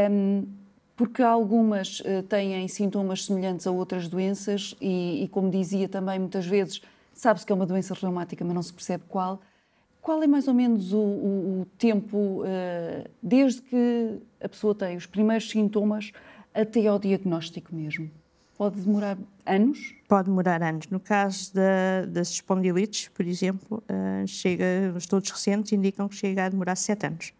um, 0.09 0.47
porque 0.95 1.21
algumas 1.21 1.99
uh, 2.01 2.23
têm 2.29 2.65
sintomas 2.69 3.25
semelhantes 3.25 3.67
a 3.67 3.71
outras 3.71 4.07
doenças 4.07 4.73
e, 4.79 5.23
e, 5.23 5.27
como 5.27 5.51
dizia 5.51 5.89
também, 5.89 6.17
muitas 6.17 6.45
vezes 6.45 6.81
Sabe-se 7.13 7.45
que 7.45 7.51
é 7.51 7.55
uma 7.55 7.65
doença 7.65 7.93
reumática, 7.93 8.43
mas 8.43 8.55
não 8.55 8.63
se 8.63 8.73
percebe 8.73 9.03
qual. 9.07 9.41
Qual 10.01 10.21
é 10.23 10.27
mais 10.27 10.47
ou 10.47 10.53
menos 10.53 10.93
o, 10.93 10.97
o, 10.97 11.61
o 11.61 11.65
tempo 11.77 12.17
uh, 12.41 13.09
desde 13.21 13.61
que 13.61 14.17
a 14.41 14.49
pessoa 14.49 14.73
tem 14.73 14.97
os 14.97 15.05
primeiros 15.05 15.47
sintomas 15.47 16.11
até 16.53 16.87
ao 16.87 16.97
diagnóstico 16.97 17.75
mesmo? 17.75 18.09
Pode 18.57 18.81
demorar 18.81 19.17
anos? 19.45 19.93
Pode 20.07 20.27
demorar 20.27 20.63
anos. 20.63 20.87
No 20.87 20.99
caso 20.99 21.53
da, 21.53 22.05
das 22.07 22.29
espondilites, 22.31 23.09
por 23.09 23.27
exemplo, 23.27 23.83
uh, 23.83 24.27
chega, 24.27 24.91
os 24.95 25.03
estudos 25.03 25.29
recentes 25.29 25.71
indicam 25.71 26.07
que 26.07 26.15
chega 26.15 26.45
a 26.45 26.49
demorar 26.49 26.75
sete 26.75 27.05
anos 27.05 27.31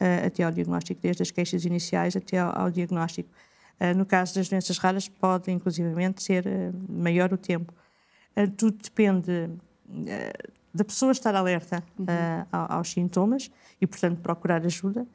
uh, 0.00 0.26
até 0.26 0.44
ao 0.44 0.50
diagnóstico, 0.50 0.98
desde 1.02 1.22
as 1.22 1.30
queixas 1.30 1.66
iniciais 1.66 2.16
até 2.16 2.38
ao, 2.38 2.58
ao 2.58 2.70
diagnóstico. 2.70 3.28
No 3.96 4.06
caso 4.06 4.36
das 4.36 4.48
doenças 4.48 4.78
raras, 4.78 5.08
pode 5.08 5.50
inclusivamente 5.50 6.22
ser 6.22 6.44
maior 6.88 7.32
o 7.32 7.36
tempo. 7.36 7.74
Tudo 8.56 8.78
depende 8.80 9.50
da 10.74 10.84
pessoa 10.84 11.12
estar 11.12 11.34
alerta 11.34 11.82
uhum. 11.98 12.06
Eh, 12.08 12.46
aos 12.50 12.90
sintomas 12.90 13.50
e, 13.80 13.86
portanto, 13.86 14.20
procurar 14.20 14.64
ajuda. 14.64 15.06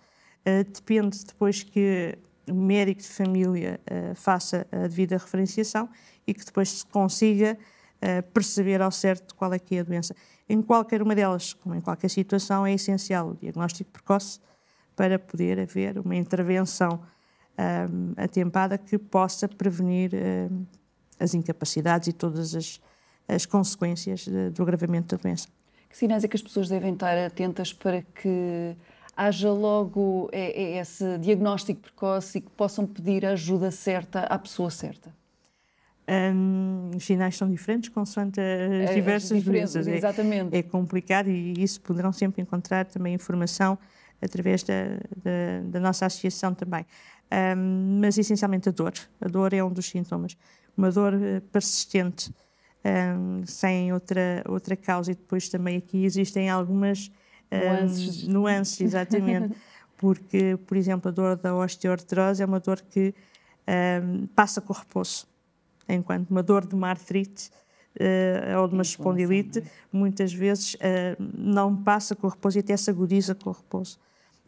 depende 0.73 1.25
depois 1.25 1.63
que 1.63 2.17
o 2.49 2.53
médico 2.53 3.01
de 3.01 3.07
família 3.07 3.79
faça 4.15 4.65
a 4.71 4.87
devida 4.87 5.17
referenciação 5.17 5.89
e 6.25 6.33
que 6.33 6.45
depois 6.45 6.69
se 6.69 6.85
consiga 6.85 7.57
perceber 8.33 8.81
ao 8.81 8.91
certo 8.91 9.35
qual 9.35 9.51
é 9.53 9.59
que 9.59 9.75
é 9.75 9.79
a 9.79 9.83
doença. 9.83 10.15
Em 10.47 10.61
qualquer 10.61 11.01
uma 11.01 11.13
delas, 11.13 11.53
como 11.53 11.75
em 11.75 11.81
qualquer 11.81 12.09
situação, 12.09 12.65
é 12.65 12.73
essencial 12.73 13.31
o 13.31 13.35
diagnóstico 13.35 13.91
precoce 13.91 14.39
para 14.95 15.19
poder 15.19 15.59
haver 15.59 15.99
uma 15.99 16.15
intervenção 16.15 17.01
um, 17.57 18.13
atempada 18.15 18.77
que 18.77 18.97
possa 18.97 19.47
prevenir 19.47 20.11
um, 20.13 20.65
as 21.19 21.33
incapacidades 21.33 22.07
e 22.07 22.13
todas 22.13 22.55
as, 22.55 22.79
as 23.27 23.45
consequências 23.45 24.27
do 24.53 24.63
agravamento 24.63 25.15
da 25.15 25.21
doença. 25.21 25.47
Que 25.89 25.97
sinais 25.97 26.23
é 26.23 26.27
que 26.27 26.35
as 26.35 26.41
pessoas 26.41 26.69
devem 26.69 26.93
estar 26.93 27.17
atentas 27.17 27.73
para 27.73 28.01
que 28.01 28.75
haja 29.15 29.51
logo 29.51 30.29
esse 30.31 31.17
diagnóstico 31.17 31.81
precoce 31.81 32.37
e 32.37 32.41
que 32.41 32.49
possam 32.51 32.85
pedir 32.85 33.25
a 33.25 33.31
ajuda 33.31 33.71
certa 33.71 34.21
à 34.21 34.37
pessoa 34.37 34.69
certa? 34.69 35.11
Um, 36.09 36.91
os 36.95 37.03
sinais 37.03 37.35
são 37.35 37.49
diferentes 37.49 37.89
consoante 37.89 38.39
as 38.39 38.95
diversas 38.95 39.43
doenças. 39.43 39.87
É, 39.87 39.97
exatamente. 39.97 40.55
É, 40.55 40.59
é, 40.59 40.63
complicado 40.63 41.29
e 41.29 41.61
isso 41.61 41.81
poderão 41.81 42.13
sempre 42.13 42.41
encontrar 42.41 42.85
também 42.85 43.13
informação 43.13 43.77
através 44.21 44.63
da, 44.63 44.73
da, 45.21 45.61
da 45.65 45.79
nossa 45.81 46.05
associação 46.05 46.53
também. 46.53 46.85
Um, 47.57 47.99
mas 47.99 48.17
essencialmente 48.17 48.69
a 48.69 48.71
dor. 48.71 48.93
A 49.19 49.27
dor 49.27 49.53
é 49.53 49.61
um 49.61 49.71
dos 49.71 49.89
sintomas. 49.89 50.37
Uma 50.77 50.91
dor 50.91 51.13
eh, 51.13 51.41
persistente, 51.51 52.31
um, 52.87 53.45
sem 53.45 53.91
outra, 53.93 54.43
outra 54.47 54.75
causa. 54.75 55.11
E 55.11 55.15
depois 55.15 55.49
também 55.49 55.77
aqui 55.77 56.05
existem 56.05 56.49
algumas 56.49 57.11
nuances, 57.51 58.27
nuances 58.27 58.81
exatamente. 58.81 59.55
porque, 59.97 60.57
por 60.67 60.77
exemplo, 60.77 61.09
a 61.09 61.11
dor 61.11 61.35
da 61.35 61.55
osteoartrose 61.55 62.43
é 62.43 62.45
uma 62.45 62.59
dor 62.59 62.81
que 62.81 63.13
passa 64.35 64.61
com 64.61 64.71
o 64.71 64.75
repouso 64.75 65.27
enquanto 65.89 66.29
uma 66.29 66.43
dor 66.43 66.65
de 66.65 66.75
uma 66.75 66.89
artrite 66.89 67.49
uh, 67.99 68.59
ou 68.59 68.67
de 68.67 68.73
uma 68.73 68.83
espondilite, 68.83 69.63
muitas 69.91 70.33
vezes 70.33 70.75
uh, 70.75 70.77
não 71.19 71.75
passa 71.75 72.15
com 72.15 72.27
o 72.27 72.29
repouso 72.29 72.57
e 72.57 72.61
até 72.61 72.75
se 72.75 72.89
agudiza 72.89 73.33
com 73.33 73.49
o 73.49 73.53
repouso. 73.53 73.99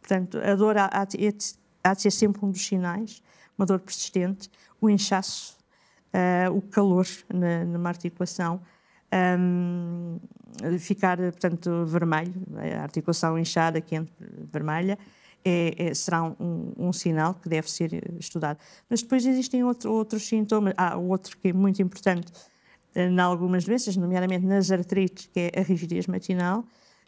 Portanto, 0.01 0.37
a 0.39 0.55
dor 0.55 0.77
há, 0.77 0.85
há, 0.85 1.07
há 1.83 1.93
de 1.93 2.01
ser 2.01 2.11
sempre 2.11 2.45
um 2.45 2.51
dos 2.51 2.65
sinais, 2.65 3.21
uma 3.57 3.65
dor 3.65 3.79
persistente, 3.79 4.49
o 4.81 4.89
inchaço, 4.89 5.57
uh, 6.13 6.55
o 6.55 6.61
calor 6.61 7.05
na, 7.33 7.65
numa 7.65 7.89
articulação, 7.89 8.61
um, 9.39 10.19
ficar, 10.79 11.17
portanto, 11.17 11.85
vermelho, 11.85 12.33
a 12.77 12.83
articulação 12.83 13.37
inchada, 13.37 13.81
quente, 13.81 14.11
vermelha, 14.51 14.97
é, 15.43 15.89
é, 15.89 15.93
será 15.93 16.23
um, 16.23 16.73
um, 16.77 16.91
sinal 16.91 17.33
que 17.35 17.47
deve 17.47 17.69
ser 17.71 17.91
estudado. 18.19 18.59
Mas 18.89 19.01
depois 19.01 19.25
existem 19.25 19.63
outro, 19.63 19.91
outros 19.91 20.27
sintomas. 20.27 20.73
Há 20.75 20.97
outro 20.97 21.37
que 21.37 21.49
é 21.49 21.53
muito 21.53 21.81
importante 21.81 22.31
eh, 22.93 23.05
em 23.07 23.19
algumas 23.19 23.63
doenças, 23.63 23.95
nomeadamente 23.95 24.45
nas 24.45 24.69
artrites, 24.71 25.27
que 25.27 25.51
é 25.53 25.59
a 25.59 25.63
rigidez 25.63 26.07
matinal, 26.07 26.65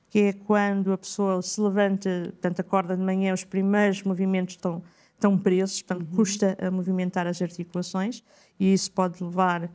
que 0.10 0.20
é 0.20 0.34
quando 0.34 0.94
a 0.94 0.98
pessoa 0.98 1.42
se 1.42 1.60
levanta, 1.60 2.10
portanto, 2.32 2.60
acorda 2.62 2.96
de 2.96 3.04
manhã, 3.04 3.34
os 3.34 3.44
primeiros 3.44 4.04
movimentos 4.04 4.56
estão, 4.56 4.82
estão 5.22 5.38
presos, 5.38 5.84
portanto, 5.84 6.10
uhum. 6.10 6.16
custa 6.16 6.58
a 6.60 6.72
movimentar 6.72 7.28
as 7.28 7.42
articulações 7.42 8.24
e 8.60 8.74
isso 8.74 8.92
pode 8.92 9.24
levar 9.24 9.66
uh, 9.66 9.70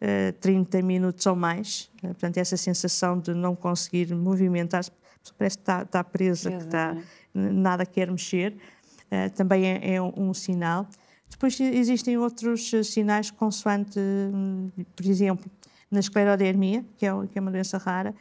eh, 0.00 0.32
30 0.32 0.80
minutos 0.82 1.26
ou 1.26 1.34
mais. 1.34 1.90
Uh, 1.98 2.08
portanto, 2.08 2.38
essa 2.38 2.56
sensação 2.56 3.18
de 3.18 3.34
não 3.34 3.56
conseguir 3.56 4.14
movimentar-se, 4.14 4.92
parece 5.36 5.56
que 5.58 5.62
está, 5.62 5.82
está 5.82 6.04
presa, 6.04 6.50
que 6.52 6.64
está 6.64 6.96
nada 7.34 7.84
quer 7.84 8.10
mexer, 8.10 8.52
uh, 8.52 9.30
também 9.34 9.66
é, 9.66 9.94
é 9.94 10.02
um, 10.02 10.12
um, 10.16 10.34
sinal. 10.34 10.86
Depois 11.28 11.58
existem 11.58 12.16
outros 12.16 12.70
sinais 12.84 13.32
consoante, 13.32 13.98
hum, 13.98 14.70
por 14.94 15.04
exemplo, 15.04 15.50
na 15.90 15.98
esclerodermia, 15.98 16.84
que 16.96 17.04
é, 17.04 17.10
que 17.26 17.38
é 17.38 17.40
uma 17.40 17.50
doença 17.50 17.76
rara, 17.78 18.14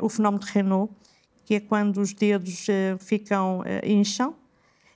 o 0.00 0.08
fenómeno 0.08 0.42
de 0.44 0.50
Renault, 0.50 0.92
que 1.44 1.56
é 1.56 1.60
quando 1.60 2.00
os 2.00 2.12
dedos 2.12 2.66
ficam 2.98 3.62
incham 3.84 4.34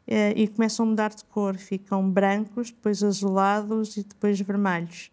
e 0.06 0.46
começam 0.48 0.86
a 0.86 0.88
mudar 0.88 1.10
de 1.10 1.24
cor, 1.24 1.56
ficam 1.56 2.08
brancos, 2.08 2.70
depois 2.70 3.02
azulados 3.02 3.96
e 3.96 4.04
depois 4.04 4.40
vermelhos. 4.40 5.10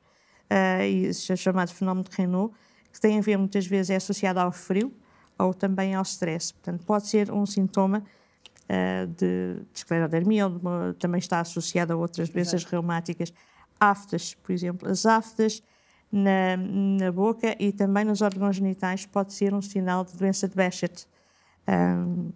isso 1.10 1.34
é 1.34 1.36
chamado 1.36 1.74
fenómeno 1.74 2.08
de 2.08 2.16
Renault, 2.16 2.54
que 2.92 3.02
tem 3.02 3.18
a 3.18 3.22
ver 3.22 3.38
muitas 3.38 3.66
vezes 3.66 3.90
é 3.90 3.96
associado 3.96 4.40
ao 4.40 4.52
frio, 4.52 4.94
ou 5.38 5.54
também 5.54 5.96
ao 5.96 6.04
stress. 6.04 6.54
Portanto, 6.54 6.86
pode 6.86 7.08
ser 7.08 7.32
um 7.32 7.46
sintoma 7.46 8.04
uh, 8.64 9.08
de, 9.08 9.56
de 9.56 9.66
esclerodermia, 9.74 10.48
ou 10.48 10.58
uma, 10.58 10.96
também 11.00 11.20
está 11.20 11.40
associado 11.40 11.94
a 11.94 11.96
outras 11.96 12.30
doenças 12.30 12.62
Exato. 12.62 12.72
reumáticas. 12.72 13.34
Aftas, 13.80 14.36
por 14.36 14.52
exemplo. 14.52 14.90
As 14.90 15.06
aftas 15.06 15.62
na, 16.12 16.56
na, 16.58 17.12
boca 17.12 17.56
e 17.60 17.72
também 17.72 18.06
nos 18.06 18.22
órgãos 18.22 18.56
genitais 18.56 19.06
pode 19.06 19.34
ser 19.34 19.54
um 19.54 19.62
sinal 19.62 20.06
de 20.06 20.16
doença 20.16 20.48
de 20.48 20.56
Behçet. 20.56 21.08
Um, 21.68 22.32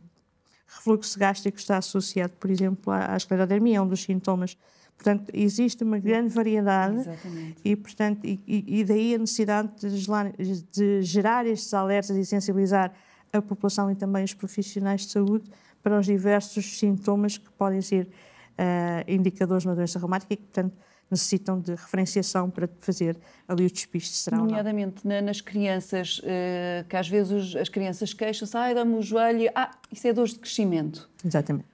refluxo 0.67 1.17
gástrico 1.17 1.57
está 1.57 1.77
associado, 1.77 2.33
por 2.39 2.49
exemplo, 2.49 2.91
à, 2.91 3.13
à 3.13 3.17
esclerodermia, 3.17 3.77
é 3.77 3.81
um 3.81 3.87
dos 3.87 4.03
sintomas 4.03 4.57
Portanto, 4.97 5.31
existe 5.31 5.83
uma 5.83 5.99
grande 5.99 6.33
variedade 6.33 6.97
Exatamente. 6.97 7.61
e, 7.63 7.75
portanto, 7.75 8.25
e, 8.25 8.41
e, 8.47 8.83
daí 8.83 9.13
a 9.13 9.19
necessidade 9.19 9.69
de, 9.79 10.63
de, 10.71 11.01
gerar 11.03 11.45
estes 11.45 11.71
alertas 11.71 12.17
e 12.17 12.25
sensibilizar 12.25 12.91
a 13.31 13.39
população 13.39 13.91
e 13.91 13.95
também 13.95 14.23
os 14.23 14.33
profissionais 14.33 15.01
de 15.01 15.11
saúde 15.11 15.49
para 15.83 15.99
os 15.99 16.05
diversos 16.07 16.79
sintomas 16.79 17.37
que 17.37 17.49
podem 17.51 17.79
ser 17.79 18.07
uh, 18.07 19.03
indicadores 19.07 19.63
de 19.63 19.69
uma 19.69 19.75
doença 19.75 19.99
reumática 19.99 20.33
e 20.33 20.37
que, 20.37 20.43
portanto, 20.43 20.73
necessitam 21.09 21.59
de 21.59 21.71
referenciação 21.71 22.49
para 22.49 22.69
fazer 22.79 23.17
ali 23.47 23.65
o 23.65 23.71
despiste 23.71 24.15
será 24.15 24.37
Nomeadamente 24.37 25.07
nas 25.07 25.41
crianças, 25.41 26.19
uh, 26.19 26.87
que 26.87 26.95
às 26.95 27.07
vezes 27.07 27.31
os, 27.31 27.55
as 27.55 27.69
crianças 27.69 28.13
queixam-se, 28.13 28.55
ai, 28.57 28.73
dá-me 28.75 28.95
o 28.95 29.01
joelho, 29.01 29.49
ah, 29.55 29.71
isso 29.91 30.07
é 30.07 30.13
dor 30.13 30.27
de 30.27 30.39
crescimento. 30.39 31.09
Exatamente. 31.23 31.67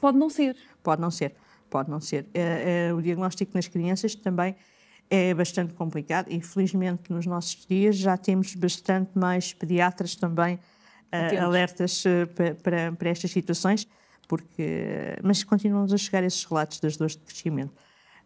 Pode 0.00 0.18
não 0.18 0.28
ser. 0.28 0.56
Pode 0.82 1.00
não 1.00 1.10
ser 1.10 1.34
pode 1.76 1.90
não 1.90 2.00
ser. 2.00 2.26
É, 2.32 2.88
é, 2.88 2.94
o 2.94 3.02
diagnóstico 3.02 3.52
nas 3.54 3.68
crianças 3.68 4.14
também 4.14 4.56
é 5.08 5.32
bastante 5.34 5.74
complicado 5.74 6.28
e, 6.30 6.40
felizmente, 6.40 7.12
nos 7.12 7.26
nossos 7.26 7.66
dias 7.66 7.96
já 7.96 8.16
temos 8.16 8.54
bastante 8.54 9.10
mais 9.14 9.52
pediatras 9.52 10.16
também 10.16 10.56
uh, 10.56 11.44
alertas 11.44 12.04
uh, 12.04 12.26
para, 12.62 12.92
para, 12.92 13.08
estas 13.08 13.30
situações, 13.30 13.86
porque, 14.26 15.16
mas 15.22 15.44
continuam 15.44 15.84
a 15.84 15.96
chegar 15.96 16.24
esses 16.24 16.44
relatos 16.44 16.80
das 16.80 16.96
dores 16.96 17.14
de 17.14 17.22
crescimento. 17.22 17.72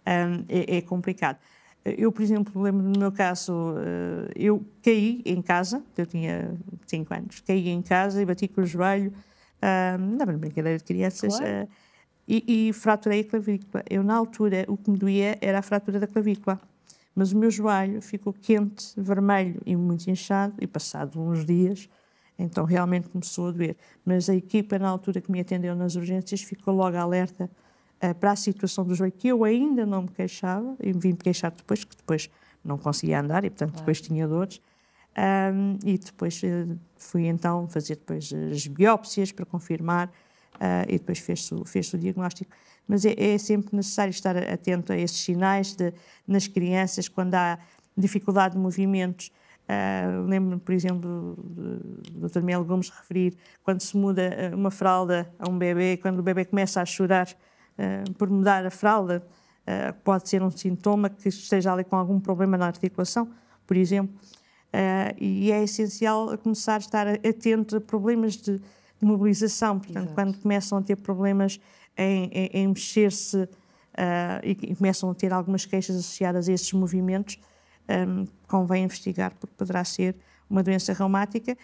Um, 0.07 0.45
é, 0.49 0.78
é, 0.78 0.80
complicado. 0.80 1.38
Eu, 1.85 2.12
por 2.12 2.23
exemplo, 2.23 2.61
lembro 2.61 2.83
no 2.83 2.99
meu 2.99 3.12
caso, 3.12 3.52
uh, 3.52 4.30
eu 4.37 4.64
caí 4.83 5.23
em 5.25 5.40
casa, 5.40 5.83
eu 5.97 6.04
tinha 6.07 6.54
5 6.87 7.14
anos, 7.14 7.40
caí 7.40 7.69
em 7.69 7.80
casa 7.80 8.21
e 8.21 8.26
bati 8.26 8.49
com 8.49 8.61
o 8.61 8.66
joelho, 8.66 9.12
um, 9.99 10.16
não 10.16 10.38
brincadeira 10.38 10.76
de 10.76 10.85
crianças, 10.85 11.38
claro 11.38 11.69
e, 12.30 12.69
e 12.69 12.73
fraturei 12.73 13.21
a 13.21 13.25
clavícula. 13.25 13.83
Eu, 13.90 14.04
na 14.04 14.14
altura, 14.14 14.64
o 14.69 14.76
que 14.76 14.88
me 14.88 14.97
doía 14.97 15.37
era 15.40 15.59
a 15.59 15.62
fratura 15.62 15.99
da 15.99 16.07
clavícula. 16.07 16.61
Mas 17.12 17.33
o 17.33 17.38
meu 17.38 17.50
joelho 17.50 18.00
ficou 18.00 18.33
quente, 18.33 18.92
vermelho 18.97 19.61
e 19.66 19.75
muito 19.75 20.09
inchado, 20.09 20.54
e 20.61 20.66
passado 20.66 21.21
uns 21.21 21.45
dias, 21.45 21.88
então 22.38 22.64
realmente 22.64 23.09
começou 23.09 23.49
a 23.49 23.50
doer. 23.50 23.76
Mas 24.04 24.30
a 24.30 24.35
equipa, 24.35 24.78
na 24.78 24.88
altura 24.88 25.21
que 25.21 25.30
me 25.30 25.40
atendeu 25.40 25.75
nas 25.75 25.97
urgências, 25.97 26.40
ficou 26.40 26.73
logo 26.73 26.97
alerta 26.97 27.50
para 28.19 28.33
a 28.33 28.37
situação 28.37 28.85
do 28.85 28.95
joelho, 28.95 29.12
que 29.12 29.28
eu 29.28 29.45
ainda 29.45 29.85
não 29.85 30.02
me 30.02 30.09
queixava, 30.09 30.75
e 30.80 30.92
vim 30.92 31.11
me 31.11 31.16
queixar 31.16 31.50
depois, 31.50 31.85
que 31.85 31.97
depois 31.97 32.30
não 32.64 32.78
conseguia 32.78 33.21
andar 33.21 33.45
e, 33.45 33.50
portanto, 33.50 33.71
claro. 33.71 33.83
depois 33.83 34.00
tinha 34.00 34.26
dores. 34.26 34.61
Um, 35.19 35.78
e 35.85 35.99
depois 35.99 36.40
uh, 36.42 36.78
fui 36.97 37.26
então 37.26 37.69
fazer 37.69 37.97
depois 37.97 38.33
as 38.33 38.66
biópsias 38.69 39.33
para 39.33 39.45
confirmar 39.45 40.07
uh, 40.07 40.87
e 40.88 40.99
depois 40.99 41.19
fez-se 41.19 41.54
fez 41.66 41.92
o 41.92 41.99
diagnóstico. 41.99 42.50
Mas 42.87 43.04
é, 43.04 43.14
é, 43.16 43.37
sempre 43.38 43.76
necessário 43.76 44.11
estar 44.11 44.37
atento 44.37 44.92
a 44.92 44.97
esses 44.97 45.19
sinais 45.19 45.75
de, 45.75 45.92
nas 46.26 46.47
crianças, 46.47 47.09
quando 47.09 47.35
há 47.35 47.59
dificuldade 47.97 48.54
de 48.54 48.61
movimentos. 48.61 49.33
Uh, 49.69 50.26
Lembro-me, 50.26 50.61
por 50.61 50.73
exemplo, 50.73 51.37
do 51.38 52.28
Dr. 52.28 52.42
Mel 52.42 52.64
Gomes 52.64 52.88
referir 52.88 53.37
quando 53.62 53.80
se 53.80 53.97
muda 53.97 54.52
ah, 54.52 54.57
uma 54.57 54.71
fralda 54.71 55.33
a 55.38 55.49
um 55.49 55.57
bebê, 55.57 55.97
quando 55.97 56.19
o 56.19 56.23
bebê 56.23 56.45
começa 56.45 56.80
a 56.80 56.87
chorar 56.87 57.28
uh, 57.78 58.12
por 58.14 58.28
mudar 58.30 58.64
a 58.66 58.70
fralda, 58.70 59.22
uh, 59.62 59.94
pode 60.02 60.28
ser 60.28 60.42
um 60.42 60.50
sintoma 60.50 61.10
que 61.10 61.28
esteja 61.28 61.72
ali 61.72 61.84
com 61.84 61.96
algum 61.96 62.20
problema 62.20 62.56
na 62.56 62.66
articulação, 62.66 63.28
por 63.66 63.76
exemplo. 63.76 64.14
e 65.20 65.50
é 65.50 65.62
essencial 65.62 66.38
começar 66.38 66.76
a 66.76 66.78
estar 66.78 67.08
atento 67.08 67.76
a 67.76 67.80
problemas 67.80 68.36
de, 68.36 68.58
de 68.58 69.04
mobilização. 69.06 69.78
Portanto, 69.78 70.06
Exato. 70.06 70.14
quando 70.14 70.38
começam 70.38 70.78
a 70.78 70.82
ter 70.82 70.96
problemas 70.96 71.60
em, 71.96 72.30
em, 72.32 72.50
em 72.52 72.68
mexer-se 72.68 73.48
uh, 74.00 74.40
e, 74.42 74.50
e, 74.50 74.74
começam 74.74 75.10
a 75.10 75.14
ter 75.14 75.32
algumas 75.32 75.66
queixas 75.66 75.96
associadas 75.96 76.48
a 76.48 76.52
esses 76.52 76.72
movimentos, 76.72 77.38
um, 77.88 78.26
convém 78.46 78.84
investigar, 78.84 79.34
porque 79.38 79.54
poderá 79.56 79.84
ser 79.84 80.16
uma 80.48 80.62
doença 80.62 80.92
reumática, 80.92 81.56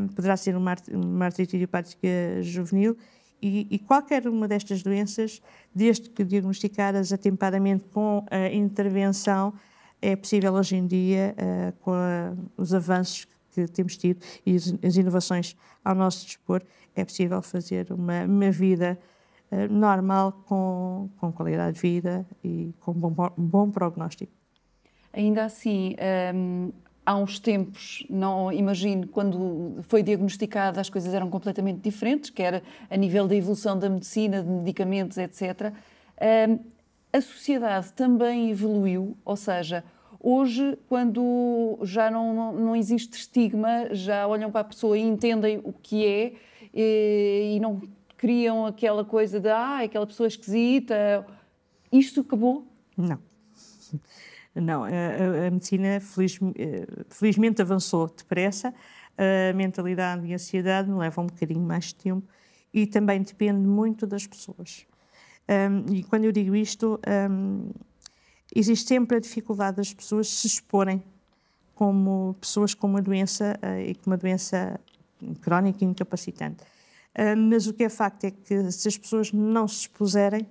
um, 0.00 0.08
poderá 0.08 0.36
ser 0.36 0.56
uma, 0.56 0.74
uma 0.90 1.26
artrite 1.26 1.56
idiopática 1.56 2.08
juvenil 2.42 2.96
e, 3.42 3.66
e, 3.70 3.78
qualquer 3.78 4.28
uma 4.28 4.46
destas 4.46 4.82
doenças, 4.82 5.42
desde 5.74 6.08
que 6.08 6.22
diagnosticadas 6.22 7.12
atempadamente 7.12 7.84
com 7.92 8.24
a 8.30 8.48
intervenção, 8.48 9.52
é 10.00 10.14
possível 10.14 10.52
hoje 10.54 10.76
em 10.76 10.86
dia, 10.86 11.34
uh, 11.36 11.72
com 11.80 11.92
a, 11.92 12.34
os 12.56 12.72
avanços 12.72 13.26
que 13.52 13.66
temos 13.66 13.96
tido 13.96 14.24
e 14.46 14.56
as 14.56 14.96
inovações 14.96 15.56
ao 15.84 15.94
nosso 15.94 16.24
dispor, 16.24 16.62
é 16.94 17.04
possível 17.04 17.42
fazer 17.42 17.92
uma, 17.92 18.24
uma 18.24 18.50
vida 18.50 18.98
uh, 19.50 19.72
normal, 19.72 20.32
com, 20.46 21.10
com 21.18 21.32
qualidade 21.32 21.74
de 21.74 21.82
vida 21.82 22.26
e 22.44 22.72
com 22.80 22.92
bom, 22.92 23.14
bom 23.36 23.70
prognóstico. 23.70 24.32
Ainda 25.12 25.44
assim, 25.44 25.94
um, 26.34 26.72
há 27.04 27.16
uns 27.16 27.38
tempos, 27.38 28.06
não 28.08 28.52
imagino, 28.52 29.06
quando 29.08 29.82
foi 29.82 30.02
diagnosticada, 30.02 30.80
as 30.80 30.88
coisas 30.88 31.12
eram 31.12 31.28
completamente 31.28 31.80
diferentes, 31.80 32.30
quer 32.30 32.62
a 32.88 32.96
nível 32.96 33.26
da 33.26 33.34
evolução 33.34 33.78
da 33.78 33.88
medicina, 33.88 34.42
de 34.42 34.48
medicamentos, 34.48 35.18
etc. 35.18 35.72
a 37.12 37.20
sociedade 37.20 37.92
também 37.92 38.50
evoluiu, 38.50 39.16
ou 39.24 39.36
seja, 39.36 39.84
hoje, 40.20 40.78
quando 40.88 41.78
já 41.82 42.10
não, 42.10 42.52
não 42.52 42.76
existe 42.76 43.14
estigma, 43.14 43.88
já 43.92 44.26
olham 44.26 44.50
para 44.50 44.60
a 44.60 44.64
pessoa 44.64 44.96
e 44.96 45.02
entendem 45.02 45.60
o 45.64 45.72
que 45.72 46.06
é 46.06 46.32
e, 46.72 47.54
e 47.56 47.60
não 47.60 47.82
criam 48.16 48.64
aquela 48.66 49.04
coisa 49.04 49.40
de 49.40 49.48
ah, 49.48 49.80
aquela 49.82 50.06
pessoa 50.06 50.28
esquisita. 50.28 51.26
Isto 51.90 52.20
acabou? 52.20 52.64
Não. 52.96 53.18
Não, 54.54 54.84
a, 54.84 54.88
a, 55.46 55.50
medicina 55.50 55.98
feliz, 56.00 56.38
eh, 56.56 56.86
felizmente 57.08 57.62
avançou 57.62 58.06
depressa, 58.06 58.74
a 59.16 59.52
mentalidade 59.54 60.26
e 60.26 60.32
a 60.32 60.34
ansiedade 60.34 60.90
levam 60.90 61.24
um 61.24 61.26
bocadinho 61.26 61.60
mais 61.60 61.86
de 61.86 61.94
tempo 61.94 62.28
e 62.72 62.86
também 62.86 63.22
depende 63.22 63.66
muito 63.66 64.06
das 64.06 64.26
pessoas. 64.26 64.86
Um, 65.48 65.94
e 65.94 66.02
quando 66.04 66.24
eu 66.24 66.32
digo 66.32 66.54
isto, 66.54 67.00
um, 67.30 67.70
existe 68.54 68.88
sempre 68.88 69.16
a 69.16 69.20
dificuldade 69.20 69.76
das 69.78 69.92
pessoas 69.92 70.28
se 70.28 70.46
exporem 70.46 71.02
como 71.74 72.36
pessoas 72.40 72.74
com 72.74 72.86
uma 72.86 73.02
doença 73.02 73.58
uh, 73.62 73.80
e 73.80 73.94
com 73.94 74.10
uma 74.10 74.16
doença 74.16 74.78
crónica 75.40 75.84
e 75.84 75.88
incapacitante. 75.88 76.64
Mas 77.36 77.66
o 77.66 77.74
que 77.74 77.84
é 77.84 77.90
facto 77.90 78.24
é 78.24 78.30
que 78.30 78.72
se 78.72 78.88
as 78.88 78.96
pessoas 78.96 79.32
não 79.32 79.68
se 79.68 79.80
expuserem, 79.80 80.48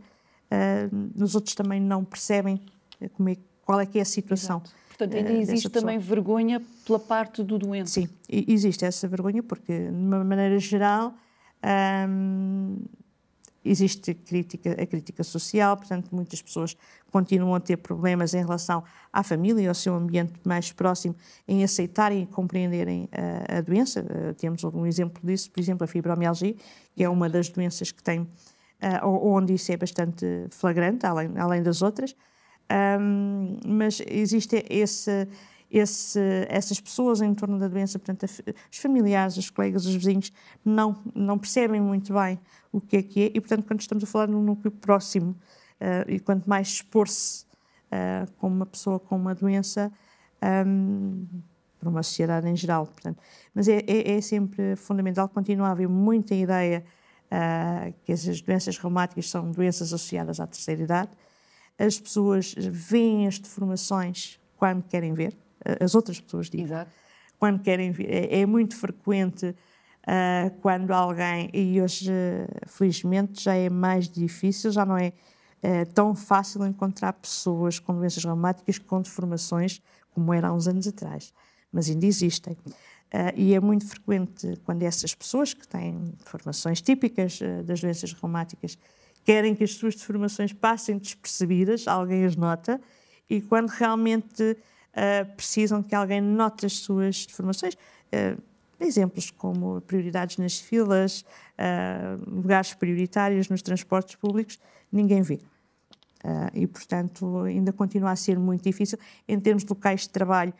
os 1.19 1.33
outros 1.33 1.55
também 1.55 1.81
não 1.81 2.05
percebem 2.05 2.61
como 3.15 3.29
é, 3.29 3.35
qual 3.71 3.79
é 3.79 3.85
que 3.85 3.99
é 3.99 4.01
a 4.01 4.05
situação. 4.05 4.57
Exato. 4.57 4.81
Portanto, 4.89 5.15
ainda 5.15 5.31
existe 5.31 5.69
também 5.69 5.97
vergonha 5.97 6.61
pela 6.85 6.99
parte 6.99 7.41
do 7.41 7.57
doente. 7.57 7.89
Sim, 7.89 8.09
existe 8.29 8.83
essa 8.83 9.07
vergonha 9.07 9.41
porque, 9.41 9.89
de 9.89 9.89
uma 9.89 10.23
maneira 10.23 10.59
geral, 10.59 11.13
um, 12.07 12.77
existe 13.63 14.13
crítica, 14.13 14.73
a 14.73 14.85
crítica 14.85 15.23
social, 15.23 15.77
portanto, 15.77 16.09
muitas 16.11 16.41
pessoas 16.41 16.75
continuam 17.09 17.55
a 17.55 17.59
ter 17.61 17.77
problemas 17.77 18.33
em 18.33 18.41
relação 18.41 18.83
à 19.11 19.23
família 19.23 19.63
e 19.63 19.67
ao 19.67 19.73
seu 19.73 19.95
ambiente 19.95 20.33
mais 20.43 20.71
próximo 20.71 21.15
em 21.47 21.63
aceitarem 21.63 22.23
e 22.23 22.25
compreenderem 22.25 23.07
a, 23.11 23.59
a 23.59 23.61
doença. 23.61 24.01
Uh, 24.01 24.33
temos 24.33 24.63
um 24.65 24.85
exemplo 24.85 25.25
disso, 25.25 25.49
por 25.49 25.61
exemplo, 25.61 25.85
a 25.85 25.87
fibromialgia, 25.87 26.55
que 26.93 27.03
é 27.03 27.09
uma 27.09 27.29
das 27.29 27.47
doenças 27.47 27.91
que 27.91 28.03
tem, 28.03 28.19
uh, 28.19 29.07
onde 29.07 29.53
isso 29.53 29.71
é 29.71 29.77
bastante 29.77 30.25
flagrante, 30.49 31.05
além, 31.05 31.31
além 31.37 31.63
das 31.63 31.81
outras. 31.81 32.15
Um, 32.71 33.57
mas 33.67 34.01
existe 34.07 34.65
esse, 34.69 35.27
esse, 35.69 36.19
essas 36.47 36.79
pessoas 36.79 37.21
em 37.21 37.33
torno 37.33 37.59
da 37.59 37.67
doença, 37.67 37.99
portanto, 37.99 38.29
os 38.71 38.77
familiares, 38.77 39.35
os 39.37 39.49
colegas, 39.49 39.85
os 39.85 39.95
vizinhos, 39.95 40.31
não, 40.63 40.95
não 41.13 41.37
percebem 41.37 41.81
muito 41.81 42.13
bem 42.13 42.39
o 42.71 42.79
que 42.79 42.97
é 42.97 43.03
que 43.03 43.21
é, 43.23 43.25
e, 43.33 43.41
portanto, 43.41 43.65
quando 43.65 43.81
estamos 43.81 44.03
a 44.03 44.07
falar 44.07 44.27
num 44.27 44.41
núcleo 44.41 44.71
próximo, 44.71 45.31
uh, 45.81 46.09
e 46.09 46.19
quanto 46.19 46.49
mais 46.49 46.67
expor-se 46.67 47.45
uh, 47.87 48.31
com 48.37 48.47
uma 48.47 48.65
pessoa 48.65 48.99
com 48.99 49.15
uma 49.15 49.35
doença, 49.35 49.91
um, 50.65 51.25
para 51.79 51.89
uma 51.89 52.03
sociedade 52.03 52.47
em 52.47 52.55
geral, 52.55 52.85
portanto. 52.85 53.19
Mas 53.53 53.67
é, 53.67 53.79
é, 53.87 54.17
é 54.17 54.21
sempre 54.21 54.75
fundamental, 54.75 55.27
continua 55.27 55.69
a 55.69 55.71
haver 55.71 55.89
muita 55.89 56.35
ideia 56.35 56.85
uh, 57.25 57.93
que 58.03 58.11
as 58.11 58.41
doenças 58.41 58.77
reumáticas 58.77 59.29
são 59.29 59.51
doenças 59.51 59.91
associadas 59.91 60.39
à 60.39 60.47
terceira 60.47 60.83
idade, 60.83 61.11
as 61.85 61.99
pessoas 61.99 62.53
veem 62.57 63.27
as 63.27 63.39
deformações 63.39 64.39
quando 64.57 64.83
querem 64.83 65.13
ver, 65.13 65.35
as 65.79 65.95
outras 65.95 66.19
pessoas 66.19 66.49
dizem, 66.49 66.65
Exato. 66.65 66.91
quando 67.39 67.61
querem 67.61 67.91
ver. 67.91 68.09
É, 68.09 68.41
é 68.41 68.45
muito 68.45 68.75
frequente 68.75 69.47
uh, 69.47 70.51
quando 70.61 70.91
alguém, 70.91 71.49
e 71.53 71.81
hoje, 71.81 72.11
felizmente, 72.67 73.43
já 73.43 73.55
é 73.55 73.69
mais 73.69 74.07
difícil, 74.07 74.71
já 74.71 74.85
não 74.85 74.97
é 74.97 75.13
uh, 75.63 75.93
tão 75.93 76.15
fácil 76.15 76.65
encontrar 76.65 77.13
pessoas 77.13 77.79
com 77.79 77.95
doenças 77.95 78.23
reumáticas 78.23 78.77
com 78.77 79.01
deformações 79.01 79.81
como 80.13 80.33
era 80.33 80.49
há 80.49 80.53
uns 80.53 80.67
anos 80.67 80.87
atrás, 80.87 81.33
mas 81.71 81.89
ainda 81.89 82.05
existem. 82.05 82.53
Uh, 82.53 83.33
e 83.35 83.53
é 83.53 83.59
muito 83.59 83.87
frequente 83.87 84.59
quando 84.63 84.83
essas 84.83 85.15
pessoas 85.15 85.53
que 85.53 85.67
têm 85.67 86.13
deformações 86.19 86.81
típicas 86.81 87.39
das 87.65 87.81
doenças 87.81 88.13
reumáticas 88.13 88.77
querem 89.23 89.55
que 89.55 89.63
as 89.63 89.75
suas 89.75 89.95
deformações 89.95 90.53
passem 90.53 90.97
despercebidas, 90.97 91.87
alguém 91.87 92.25
as 92.25 92.35
nota, 92.35 92.79
e 93.29 93.41
quando 93.41 93.69
realmente 93.69 94.43
uh, 94.43 95.35
precisam 95.35 95.81
que 95.81 95.95
alguém 95.95 96.21
note 96.21 96.65
as 96.65 96.73
suas 96.73 97.25
deformações, 97.25 97.75
uh, 97.75 98.41
exemplos 98.79 99.31
como 99.31 99.79
prioridades 99.81 100.37
nas 100.37 100.59
filas, 100.59 101.21
uh, 101.57 102.29
lugares 102.29 102.73
prioritários 102.73 103.47
nos 103.47 103.61
transportes 103.61 104.15
públicos, 104.15 104.59
ninguém 104.91 105.21
vê. 105.21 105.39
e, 106.53 106.67
portanto, 106.67 107.39
ainda 107.39 107.71
continua 107.71 108.11
a 108.11 108.15
ser 108.15 108.37
muito 108.37 108.63
difícil. 108.63 108.97
Em 109.27 109.39
termos 109.39 109.63
de 109.63 109.69
locais 109.69 110.01
de 110.01 110.09
trabalho, 110.09 110.53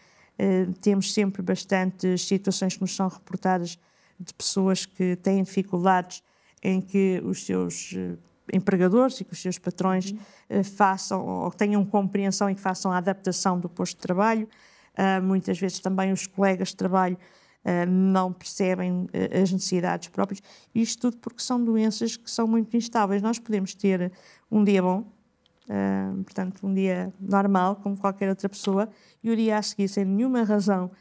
temos 0.80 1.13
sempre 1.13 1.43
bastantes 1.43 2.26
situações 2.26 2.76
que 2.76 2.82
nos 2.82 2.95
são 2.95 3.08
reportadas 3.08 3.78
de 4.19 4.34
pessoas 4.34 4.88
que 4.88 5.15
têm 5.17 5.43
dificuldades 5.43 6.24
em 6.63 6.82
que 6.82 7.21
os 7.24 7.45
seus 7.45 7.93
empregadores 8.51 9.19
e 9.19 9.23
que 9.23 9.34
os 9.34 9.41
seus 9.41 9.58
patrões 9.58 10.12
uhum. 10.12 10.63
façam 10.63 11.25
ou 11.25 11.51
tenham 11.51 11.86
compreensão 11.86 12.49
e 12.49 12.56
que 12.56 12.62
façam 12.62 12.91
a 12.91 12.97
adaptação 12.97 13.60
do 13.60 13.69
posto 13.69 13.95
de 13.95 14.01
trabalho. 14.01 14.47
Uh, 14.93 15.23
muitas 15.23 15.58
vezes 15.58 15.80
também 15.80 16.12
os 16.12 16.27
colegas 16.27 16.69
de 16.69 16.75
trabalho 16.75 17.17
uh, 17.63 17.89
não 17.89 18.34
percebem 18.34 19.08
as 19.41 19.51
necessidades 19.51 20.10
próprias. 20.10 20.41
Isto 20.73 21.12
tudo 21.12 21.17
porque 21.17 21.41
são 21.41 21.63
doenças 21.63 22.17
que 22.17 22.30
são 22.30 22.47
muito 22.47 22.75
instáveis. 22.75 23.21
Nós 23.21 23.39
podemos 23.39 23.73
ter 23.73 24.12
um 24.49 24.63
dia 24.63 24.82
bom, 24.82 25.06
portanto, 26.25 26.67
um 26.67 26.73
dia 26.73 27.13
normal, 27.17 27.77
como 27.77 27.95
qualquer 27.95 28.27
outra 28.27 28.49
pessoa, 28.49 28.89
e 29.23 29.32
o 29.32 29.36
dia 29.36 29.58
a 29.58 29.62
seguir, 29.62 29.88
sem 29.88 30.04
nenhuma 30.04 30.43
razão 30.43 30.91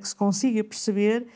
que 0.00 0.08
se 0.08 0.16
consiga 0.16 0.64
perceber, 0.64 1.26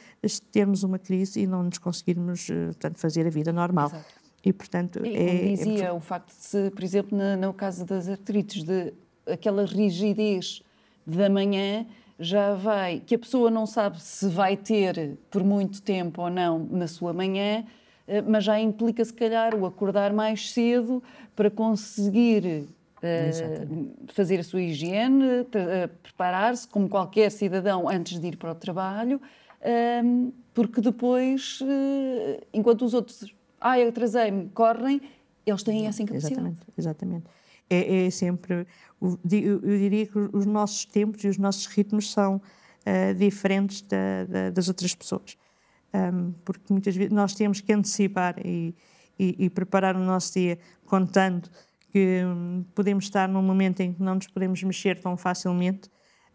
termos 0.50 0.82
uma 0.82 0.98
crise 0.98 1.40
e 1.40 1.46
não 1.46 1.64
nos 1.64 1.76
conseguirmos 1.76 2.46
portanto, 2.46 2.98
fazer 2.98 3.26
a 3.26 3.30
vida 3.30 3.52
normal. 3.52 3.88
Exato. 3.88 4.19
E, 4.44 4.52
portanto, 4.52 5.04
e, 5.04 5.16
é, 5.16 5.34
é 5.34 5.48
dizia, 5.48 5.84
é... 5.86 5.92
o 5.92 6.00
facto 6.00 6.28
de, 6.28 6.42
se, 6.42 6.70
por 6.70 6.82
exemplo, 6.82 7.16
no, 7.16 7.36
no 7.36 7.54
caso 7.54 7.84
das 7.84 8.08
artrites, 8.08 8.64
de 8.64 8.92
aquela 9.26 9.64
rigidez 9.64 10.62
da 11.06 11.28
manhã 11.28 11.86
já 12.18 12.54
vai, 12.54 13.00
que 13.00 13.14
a 13.14 13.18
pessoa 13.18 13.50
não 13.50 13.66
sabe 13.66 14.00
se 14.00 14.28
vai 14.28 14.56
ter 14.56 15.18
por 15.30 15.42
muito 15.42 15.80
tempo 15.80 16.22
ou 16.22 16.30
não 16.30 16.58
na 16.70 16.86
sua 16.86 17.12
manhã, 17.12 17.64
eh, 18.06 18.20
mas 18.20 18.44
já 18.44 18.60
implica, 18.60 19.02
se 19.04 19.12
calhar, 19.12 19.54
o 19.54 19.64
acordar 19.64 20.12
mais 20.12 20.52
cedo 20.52 21.02
para 21.34 21.50
conseguir 21.50 22.66
uh, 23.02 23.94
fazer 24.08 24.40
a 24.40 24.44
sua 24.44 24.60
higiene, 24.60 25.24
uh, 25.24 25.88
preparar-se 26.02 26.68
como 26.68 26.88
qualquer 26.88 27.30
cidadão 27.30 27.88
antes 27.88 28.18
de 28.18 28.26
ir 28.26 28.36
para 28.36 28.52
o 28.52 28.54
trabalho, 28.54 29.20
uh, 29.62 30.32
porque 30.52 30.80
depois, 30.80 31.60
enquanto 32.52 32.84
os 32.84 32.92
outros 32.92 33.32
ah, 33.60 33.78
eu 33.78 33.88
atrasei-me, 33.88 34.48
correm, 34.50 35.00
eles 35.44 35.62
têm 35.62 35.86
essa 35.86 36.02
incapacidade. 36.02 36.34
Exatamente, 36.34 36.60
exatamente. 36.76 37.26
É, 37.68 38.06
é 38.06 38.10
sempre, 38.10 38.66
eu 39.00 39.18
diria 39.78 40.06
que 40.06 40.18
os 40.32 40.44
nossos 40.46 40.84
tempos 40.84 41.22
e 41.22 41.28
os 41.28 41.38
nossos 41.38 41.66
ritmos 41.66 42.10
são 42.10 42.36
uh, 42.36 43.14
diferentes 43.14 43.82
da, 43.82 44.24
da, 44.28 44.50
das 44.50 44.68
outras 44.68 44.94
pessoas. 44.94 45.36
Um, 45.92 46.32
porque 46.44 46.72
muitas 46.72 46.94
vezes 46.96 47.12
nós 47.12 47.34
temos 47.34 47.60
que 47.60 47.72
antecipar 47.72 48.36
e, 48.44 48.74
e, 49.18 49.46
e 49.46 49.50
preparar 49.50 49.96
o 49.96 50.00
nosso 50.00 50.32
dia 50.34 50.58
contando 50.86 51.50
que 51.92 52.22
um, 52.24 52.64
podemos 52.74 53.04
estar 53.04 53.28
num 53.28 53.42
momento 53.42 53.80
em 53.80 53.92
que 53.92 54.02
não 54.02 54.14
nos 54.14 54.28
podemos 54.28 54.62
mexer 54.62 55.00
tão 55.00 55.16
facilmente 55.16 55.90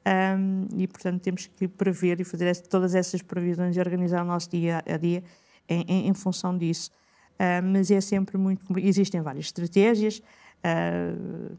um, 0.06 0.68
e, 0.78 0.88
portanto, 0.88 1.22
temos 1.22 1.48
que 1.48 1.68
prever 1.68 2.20
e 2.20 2.24
fazer 2.24 2.56
todas 2.68 2.94
essas 2.94 3.22
previsões 3.22 3.76
e 3.76 3.80
organizar 3.80 4.22
o 4.24 4.26
nosso 4.26 4.50
dia 4.50 4.84
a 4.86 4.98
dia 4.98 5.24
em, 5.68 5.84
em, 5.88 6.08
em 6.08 6.14
função 6.14 6.56
disso. 6.58 6.92
Uh, 7.36 7.62
mas 7.64 7.92
é 7.92 8.00
sempre 8.00 8.38
muito. 8.38 8.66
Existem 8.80 9.22
várias 9.22 9.46
estratégias, 9.46 10.20
uh, 10.20 11.56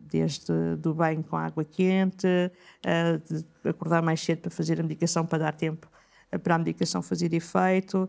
desde 0.00 0.76
do 0.76 0.94
banho 0.94 1.22
com 1.22 1.36
água 1.36 1.64
quente, 1.64 2.26
uh, 2.26 3.34
de 3.62 3.68
acordar 3.68 4.02
mais 4.02 4.20
cedo 4.20 4.40
para 4.40 4.50
fazer 4.50 4.80
a 4.80 4.82
medicação 4.82 5.26
para 5.26 5.38
dar 5.38 5.52
tempo 5.52 5.88
para 6.42 6.56
a 6.56 6.58
medicação 6.58 7.00
fazer 7.00 7.32
efeito, 7.32 8.06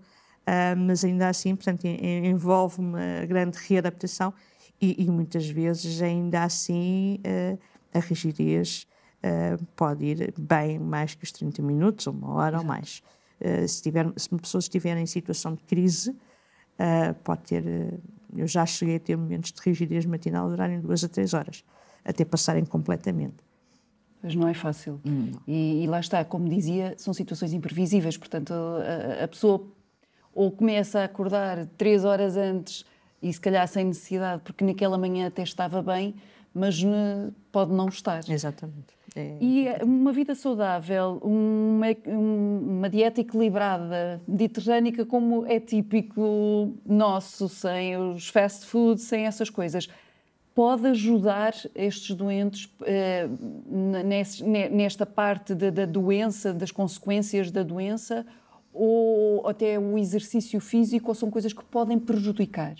mas 0.77 1.05
ainda 1.05 1.29
assim, 1.29 1.55
portanto, 1.55 1.86
envolve 1.86 2.82
uma 2.82 3.25
grande 3.25 3.58
readaptação 3.65 4.34
e, 4.82 5.05
e 5.05 5.10
muitas 5.10 5.47
vezes, 5.47 6.01
ainda 6.01 6.43
assim, 6.43 7.21
a 7.93 7.99
rigidez 7.99 8.86
pode 9.73 10.03
ir 10.03 10.34
bem 10.38 10.77
mais 10.77 11.15
que 11.15 11.23
os 11.23 11.32
30 11.32 11.62
minutos, 11.62 12.08
uma 12.08 12.34
hora 12.34 12.58
Exato. 12.58 12.62
ou 12.62 12.67
mais. 12.67 13.03
se, 13.69 13.82
tiver, 13.82 14.12
se 14.17 14.29
uma 14.29 14.41
pessoa 14.41 14.60
estiver 14.60 14.97
em 14.97 15.05
situação 15.05 15.55
de 15.55 15.63
crise, 15.63 16.13
Uh, 16.79 17.13
pode 17.23 17.41
ter. 17.41 17.63
Uh, 17.63 17.99
eu 18.35 18.47
já 18.47 18.65
cheguei 18.65 18.95
a 18.95 18.99
ter 18.99 19.17
momentos 19.17 19.51
de 19.51 19.61
rigidez 19.61 20.05
matinal 20.05 20.49
durarem 20.49 20.79
duas 20.79 21.03
a 21.03 21.09
três 21.09 21.33
horas, 21.33 21.65
até 22.05 22.23
passarem 22.23 22.63
completamente. 22.63 23.37
Mas 24.21 24.35
não 24.35 24.47
é 24.47 24.53
fácil. 24.53 24.99
Hum, 25.05 25.31
E, 25.47 25.83
e, 25.83 25.87
lá 25.87 25.99
está, 25.99 26.23
como 26.23 26.47
dizia, 26.47 26.93
são 26.97 27.13
situações 27.13 27.53
imprevisíveis, 27.53 28.17
portanto, 28.17 28.53
a, 28.53 29.23
a, 29.23 29.27
pessoa 29.27 29.65
ou 30.33 30.51
começa 30.51 30.99
a 30.99 31.03
acordar 31.05 31.65
três 31.77 32.05
horas 32.05 32.37
antes 32.37 32.85
e 33.21 33.31
se 33.31 33.39
calhar 33.39 33.67
sem 33.67 33.85
necessidade, 33.85 34.41
porque 34.43 34.63
naquela 34.63 34.97
manhã 34.97 35.27
até 35.27 35.41
estava 35.41 35.81
bem, 35.81 36.15
mas 36.53 36.81
pode 37.51 37.71
não 37.71 37.88
estar. 37.88 38.21
Exatamente. 38.29 38.99
É... 39.15 39.38
E 39.41 39.67
uma 39.83 40.12
vida 40.12 40.35
saudável, 40.35 41.19
uma, 41.23 41.88
uma 42.05 42.89
dieta 42.89 43.21
equilibrada, 43.21 44.21
mediterrânica, 44.27 45.05
como 45.05 45.45
é 45.45 45.59
típico 45.59 46.73
nosso, 46.85 47.49
sem 47.49 47.97
os 47.97 48.29
fast 48.29 48.65
foods, 48.65 49.03
sem 49.03 49.25
essas 49.25 49.49
coisas, 49.49 49.89
pode 50.53 50.88
ajudar 50.88 51.53
estes 51.73 52.15
doentes 52.15 52.69
eh, 52.83 53.29
nesta 54.71 55.05
parte 55.05 55.55
da, 55.55 55.69
da 55.69 55.85
doença, 55.85 56.53
das 56.53 56.71
consequências 56.71 57.49
da 57.49 57.63
doença, 57.63 58.25
ou 58.73 59.47
até 59.47 59.79
o 59.79 59.97
exercício 59.97 60.59
físico, 60.59 61.09
ou 61.09 61.15
são 61.15 61.31
coisas 61.31 61.53
que 61.53 61.63
podem 61.63 61.97
prejudicar? 61.97 62.75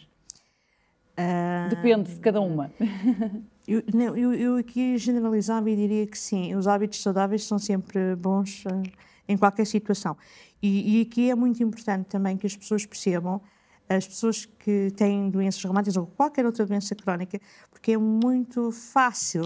Uh... 1.18 1.70
Depende 1.70 2.14
de 2.14 2.20
cada 2.20 2.42
uma. 2.42 2.72
Eu, 3.70 3.84
eu, 4.18 4.34
eu, 4.34 4.56
aqui 4.58 4.98
generalizava 4.98 5.70
e 5.70 5.76
diria 5.76 6.08
que 6.08 6.18
sim, 6.18 6.56
os 6.56 6.68
hábitos 6.68 7.04
saudáveis 7.04 7.46
são 7.46 7.60
sempre 7.60 8.16
bons 8.16 8.66
uh, 8.66 8.82
em 9.28 9.38
qualquer 9.38 9.64
situação. 9.68 10.18
E, 10.60 10.98
e, 10.98 11.02
aqui 11.04 11.30
é 11.30 11.36
muito 11.36 11.62
importante 11.62 12.08
também 12.08 12.36
que 12.36 12.48
as 12.48 12.56
pessoas 12.56 12.84
percebam, 12.84 13.40
as 13.88 14.08
pessoas 14.08 14.46
que 14.46 14.90
têm 14.96 15.30
doenças 15.30 15.62
reumáticas 15.62 15.98
ou 15.98 16.08
qualquer 16.08 16.48
outra 16.48 16.66
doença 16.66 16.96
crónica, 16.96 17.40
porque 17.70 17.92
é 17.92 17.98
muito 18.00 18.72
fácil, 18.72 19.44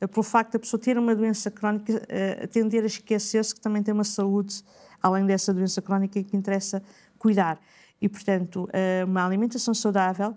uh, 0.00 0.08
pelo 0.08 0.22
facto 0.22 0.54
da 0.54 0.58
pessoa 0.58 0.80
ter 0.80 0.96
uma 0.96 1.14
doença 1.14 1.50
crónica, 1.50 1.92
uh, 1.92 2.48
tender 2.48 2.84
a 2.84 2.86
esquecer-se 2.86 3.54
que 3.54 3.60
também 3.60 3.82
tem 3.82 3.92
uma 3.92 4.02
saúde, 4.02 4.64
além 5.02 5.26
dessa 5.26 5.52
doença 5.52 5.82
crónica, 5.82 6.22
que 6.22 6.34
interessa 6.34 6.82
cuidar. 7.18 7.60
E, 8.00 8.08
portanto, 8.08 8.66
uma 9.06 9.26
alimentação 9.26 9.74
saudável 9.74 10.34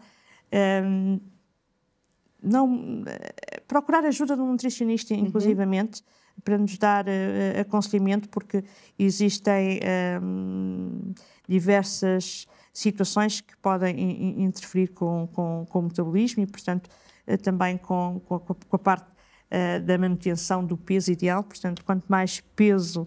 não 2.41 3.03
procurar 3.67 4.03
ajuda 4.05 4.35
de 4.35 4.41
um 4.41 4.51
nutricionista, 4.51 5.13
uhum. 5.13 5.21
inclusivamente, 5.21 6.01
uhum. 6.01 6.41
para 6.43 6.57
nos 6.57 6.77
dar 6.77 7.05
uh, 7.05 7.61
aconselhamento, 7.61 8.29
porque 8.29 8.63
existem 8.97 9.79
um, 10.21 11.13
diversas 11.47 12.47
situações 12.73 13.41
que 13.41 13.55
podem 13.57 14.41
interferir 14.41 14.87
com, 14.89 15.27
com, 15.33 15.65
com, 15.69 15.79
o 15.79 15.81
metabolismo 15.83 16.43
e, 16.43 16.47
portanto, 16.47 16.89
uh, 17.27 17.37
também 17.37 17.77
com, 17.77 18.21
com, 18.25 18.39
com, 18.39 18.75
a 18.75 18.79
parte 18.79 19.05
uh, 19.05 19.81
da 19.85 19.97
manutenção 19.97 20.65
do 20.65 20.77
peso 20.77 21.11
ideal. 21.11 21.43
Portanto, 21.43 21.83
quanto 21.85 22.05
mais 22.07 22.39
peso 22.55 23.05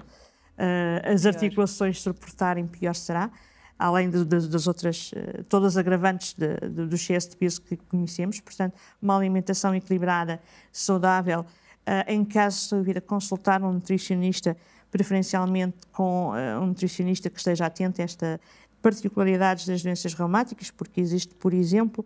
as 1.02 1.26
articulações 1.26 2.00
suportarem, 2.00 2.64
pior 2.64 2.94
será 2.94 3.28
além 3.78 4.08
de, 4.08 4.24
de, 4.24 4.48
das 4.48 4.66
outras, 4.66 5.10
eh, 5.14 5.42
todas 5.48 5.74
as 5.74 5.76
agravantes 5.76 6.34
de, 6.34 6.56
do 6.68 6.94
excesso 6.94 7.30
de 7.30 7.36
peso 7.36 7.60
que 7.60 7.76
conhecemos. 7.76 8.40
Portanto, 8.40 8.74
uma 9.00 9.16
alimentação 9.16 9.74
equilibrada, 9.74 10.40
saudável, 10.72 11.44
eh, 11.84 12.14
em 12.14 12.24
caso 12.24 12.76
de 12.76 12.82
vir 12.82 12.98
a 12.98 13.00
consultar 13.00 13.62
um 13.62 13.72
nutricionista, 13.72 14.56
preferencialmente 14.90 15.76
com 15.92 16.32
eh, 16.36 16.58
um 16.58 16.66
nutricionista 16.66 17.28
que 17.28 17.38
esteja 17.38 17.66
atento 17.66 18.00
a 18.00 18.04
esta 18.04 18.40
particularidades 18.80 19.66
das 19.66 19.82
doenças 19.82 20.12
reumáticas, 20.12 20.70
porque 20.70 21.00
existe, 21.00 21.34
por 21.36 21.54
exemplo, 21.54 22.04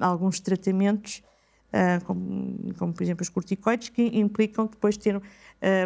alguns 0.00 0.40
tratamentos, 0.40 1.22
como, 2.04 2.74
como, 2.76 2.92
por 2.92 3.00
exemplo 3.00 3.22
os 3.22 3.28
corticoides, 3.28 3.90
que 3.90 4.02
implicam 4.18 4.66
depois 4.66 4.96
ter 4.96 5.22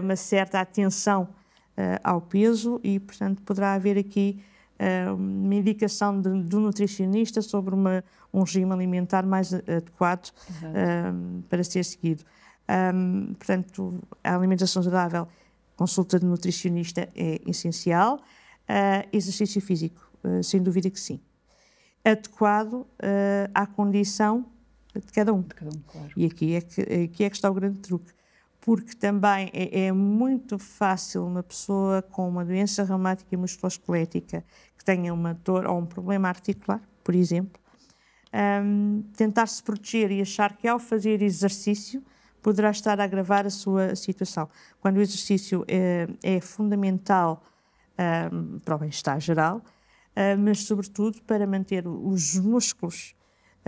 uma 0.02 0.16
certa 0.16 0.60
atenção 0.60 1.28
ao 2.02 2.22
peso 2.22 2.80
e, 2.82 2.98
portanto, 2.98 3.42
poderá 3.42 3.74
haver 3.74 3.98
aqui 3.98 4.42
uma 5.16 5.54
indicação 5.54 6.20
de, 6.20 6.42
do 6.42 6.60
nutricionista 6.60 7.42
sobre 7.42 7.74
uma, 7.74 8.04
um 8.32 8.42
regime 8.42 8.72
alimentar 8.72 9.26
mais 9.26 9.52
adequado 9.52 10.30
um, 10.62 11.42
para 11.42 11.64
ser 11.64 11.84
seguido. 11.84 12.24
Um, 12.94 13.34
portanto, 13.34 14.00
a 14.22 14.36
alimentação 14.36 14.82
saudável, 14.82 15.26
consulta 15.76 16.18
de 16.18 16.26
nutricionista 16.26 17.08
é 17.14 17.40
essencial. 17.46 18.20
Uh, 18.68 19.08
exercício 19.12 19.62
físico, 19.62 20.12
uh, 20.22 20.42
sem 20.44 20.62
dúvida 20.62 20.90
que 20.90 21.00
sim. 21.00 21.18
Adequado 22.04 22.74
uh, 22.74 22.86
à 23.54 23.66
condição 23.66 24.44
de 24.94 25.10
cada 25.12 25.32
um. 25.32 25.40
De 25.40 25.54
cada 25.54 25.70
um 25.70 25.80
claro. 25.86 26.12
E 26.14 26.26
aqui 26.26 26.54
é, 26.54 26.60
que, 26.60 26.80
aqui 26.82 27.24
é 27.24 27.30
que 27.30 27.36
está 27.36 27.50
o 27.50 27.54
grande 27.54 27.78
truque 27.78 28.12
porque 28.68 28.94
também 28.94 29.50
é, 29.54 29.86
é, 29.86 29.92
muito 29.92 30.58
fácil 30.58 31.24
uma 31.24 31.42
pessoa 31.42 32.02
com 32.02 32.28
uma 32.28 32.44
doença 32.44 32.84
reumática 32.84 33.34
musculoesquelética 33.34 34.44
que 34.76 34.84
tenha 34.84 35.14
uma 35.14 35.32
dor 35.32 35.66
ou 35.66 35.78
um 35.78 35.86
problema 35.86 36.28
articular, 36.28 36.78
por 37.02 37.14
exemplo, 37.14 37.58
um, 38.62 39.02
tentar 39.16 39.46
se 39.46 39.62
proteger 39.62 40.10
e 40.10 40.20
achar 40.20 40.54
que 40.54 40.68
ao 40.68 40.78
fazer 40.78 41.22
exercício 41.22 42.04
poderá 42.42 42.70
estar 42.70 43.00
a 43.00 43.04
agravar 43.04 43.46
a 43.46 43.50
sua 43.50 43.96
situação. 43.96 44.50
Quando 44.82 44.98
o 44.98 45.00
exercício 45.00 45.64
é, 45.66 46.06
é 46.22 46.38
fundamental 46.38 47.42
um, 48.30 48.58
para 48.58 48.74
o 48.74 48.78
bem-estar 48.80 49.18
geral, 49.18 49.62
uh, 50.14 50.38
mas 50.38 50.64
sobretudo 50.64 51.22
para 51.22 51.46
manter 51.46 51.88
os 51.88 52.36
músculos 52.36 53.14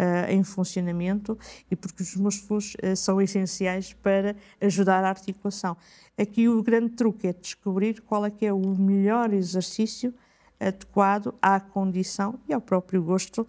uh, 0.00 0.30
em 0.30 0.42
funcionamento 0.42 1.38
e 1.70 1.76
porque 1.76 2.02
os 2.02 2.16
músculos 2.16 2.74
uh, 2.82 2.96
são 2.96 3.20
essenciais 3.20 3.92
para 3.92 4.34
ajudar 4.60 5.04
a 5.04 5.08
articulação. 5.08 5.76
Aqui 6.18 6.48
o 6.48 6.62
grande 6.62 6.90
truque 6.90 7.28
é 7.28 7.32
descobrir 7.32 8.00
qual 8.00 8.24
é 8.24 8.30
que 8.30 8.46
é 8.46 8.52
o 8.52 8.76
melhor 8.76 9.32
exercício 9.32 10.14
adequado 10.58 11.34
à 11.40 11.60
condição 11.60 12.38
e 12.48 12.52
ao 12.52 12.60
próprio 12.60 13.02
gosto 13.02 13.42
uh, 13.42 13.46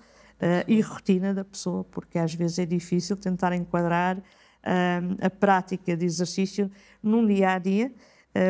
e 0.67 0.81
rotina 0.81 1.33
da 1.33 1.45
pessoa, 1.45 1.83
porque 1.85 2.19
às 2.19 2.33
vezes 2.33 2.59
é 2.59 2.65
difícil 2.65 3.15
tentar 3.15 3.53
enquadrar 3.53 4.21
a 5.19 5.27
prática 5.27 5.97
de 5.97 6.05
exercício 6.05 6.69
num 7.01 7.25
dia 7.25 7.53
a 7.53 7.57
dia 7.57 7.91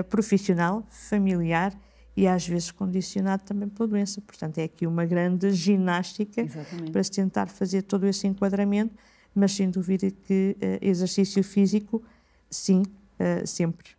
profissional, 0.09 0.85
familiar 0.89 1.73
e 2.15 2.27
às 2.27 2.47
vezes 2.47 2.71
condicionado 2.71 3.43
também 3.43 3.69
pela 3.69 3.87
doença. 3.87 4.21
Portanto, 4.21 4.57
é 4.57 4.63
aqui 4.63 4.85
uma 4.85 5.05
grande 5.05 5.51
ginástica 5.51 6.41
Exatamente. 6.41 6.91
para 6.91 7.03
se 7.03 7.11
tentar 7.11 7.47
fazer 7.47 7.83
todo 7.83 8.05
esse 8.05 8.27
enquadramento, 8.27 8.93
mas 9.33 9.53
sem 9.53 9.69
dúvida 9.69 10.11
que 10.11 10.57
uh, 10.57 10.85
exercício 10.85 11.43
físico, 11.43 12.03
sim, 12.49 12.81
uh, 12.81 13.47
sempre. 13.47 13.91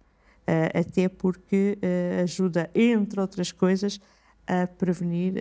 Uh, 0.43 0.79
até 0.79 1.09
porque 1.09 1.79
ajuda, 2.23 2.69
entre 2.75 3.21
outras 3.21 3.53
coisas, 3.53 4.01
a 4.47 4.67
prevenir 4.67 5.35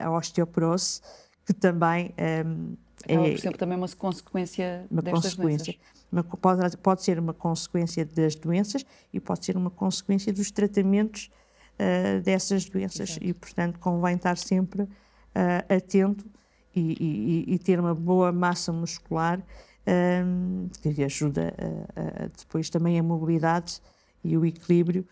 a 0.00 0.10
osteoporose, 0.10 1.00
que 1.46 1.54
também 1.54 2.12
um, 2.44 2.74
é, 3.06 3.16
por 3.16 3.26
exemplo, 3.26 3.58
também 3.58 3.76
uma 3.76 3.88
consequência 3.88 4.86
uma 4.90 5.02
destas 5.02 5.34
consequência. 5.34 5.76
doenças. 6.10 6.40
pode, 6.40 6.76
pode 6.78 7.02
ser 7.02 7.18
uma 7.18 7.34
consequência 7.34 8.04
das 8.04 8.34
doenças 8.34 8.84
e 9.12 9.20
pode 9.20 9.44
ser 9.44 9.56
uma 9.56 9.70
consequência 9.70 10.32
dos 10.32 10.50
tratamentos 10.50 11.30
uh, 11.78 12.20
dessas 12.22 12.64
doenças. 12.66 13.10
Exato. 13.10 13.26
E, 13.26 13.34
portanto, 13.34 13.78
convém 13.78 14.16
estar 14.16 14.36
sempre 14.36 14.82
uh, 14.82 14.88
atento 15.68 16.24
e, 16.74 17.44
e, 17.48 17.54
e, 17.54 17.58
ter 17.58 17.78
uma 17.78 17.94
boa 17.94 18.32
massa 18.32 18.72
muscular 18.72 19.38
um, 19.86 20.68
eh, 20.82 20.92
que 20.92 21.04
ajuda 21.04 21.54
depois 22.36 22.68
também 22.68 22.98
a 22.98 23.02
mobilidade 23.02 23.80
e 24.24 24.36
o 24.36 24.44
equilíbrio 24.44 25.06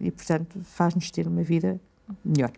e, 0.00 0.10
portanto, 0.10 0.58
faz-nos 0.64 1.12
ter 1.12 1.28
uma 1.28 1.44
vida 1.44 1.80
melhor. 2.24 2.50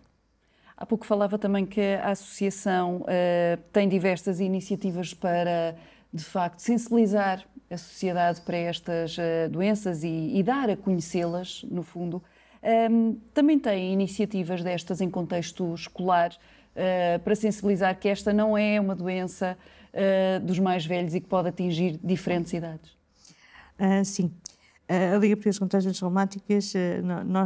Há 0.81 0.85
pouco 0.87 1.05
falava 1.05 1.37
também 1.37 1.63
que 1.63 1.79
a 1.79 2.09
Associação 2.09 3.01
uh, 3.01 3.61
tem 3.71 3.87
diversas 3.87 4.39
iniciativas 4.39 5.13
para, 5.13 5.75
de 6.11 6.23
facto, 6.23 6.57
sensibilizar 6.57 7.45
a 7.69 7.77
sociedade 7.77 8.41
para 8.41 8.57
estas 8.57 9.15
uh, 9.15 9.47
doenças 9.51 10.03
e, 10.03 10.31
e, 10.35 10.41
dar 10.41 10.71
a 10.71 10.75
conhecê-las, 10.75 11.63
no 11.69 11.83
fundo. 11.83 12.19
Um, 12.63 13.17
também 13.33 13.57
tem 13.57 13.91
iniciativas 13.91 14.63
destas 14.63 15.01
em 15.01 15.09
contexto 15.09 15.73
escolar 15.73 16.31
uh, 16.31 17.19
para 17.19 17.35
sensibilizar 17.35 17.97
que 17.99 18.07
esta 18.07 18.31
não 18.31 18.55
é 18.55 18.79
uma 18.79 18.95
doença 18.95 19.57
uh, 19.93 20.39
dos 20.45 20.59
mais 20.59 20.85
velhos 20.85 21.15
e 21.15 21.21
que 21.21 21.27
pode 21.27 21.49
atingir 21.49 21.99
diferentes 22.03 22.53
idades. 22.53 22.91
Uh, 23.79 24.05
sim. 24.05 24.31
A 24.87 25.17
Liga 25.17 25.37
Portuguesa 25.37 25.63
as 25.63 25.83
Doenças 25.85 26.01
Reumáticas, 26.01 26.73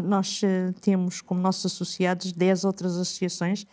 nós 0.04 0.42
temos 0.82 1.22
como 1.22 1.40
nossos 1.40 1.68
associados 1.68 2.32
10 2.32 2.64
outras 2.66 2.96
associações, 2.98 3.68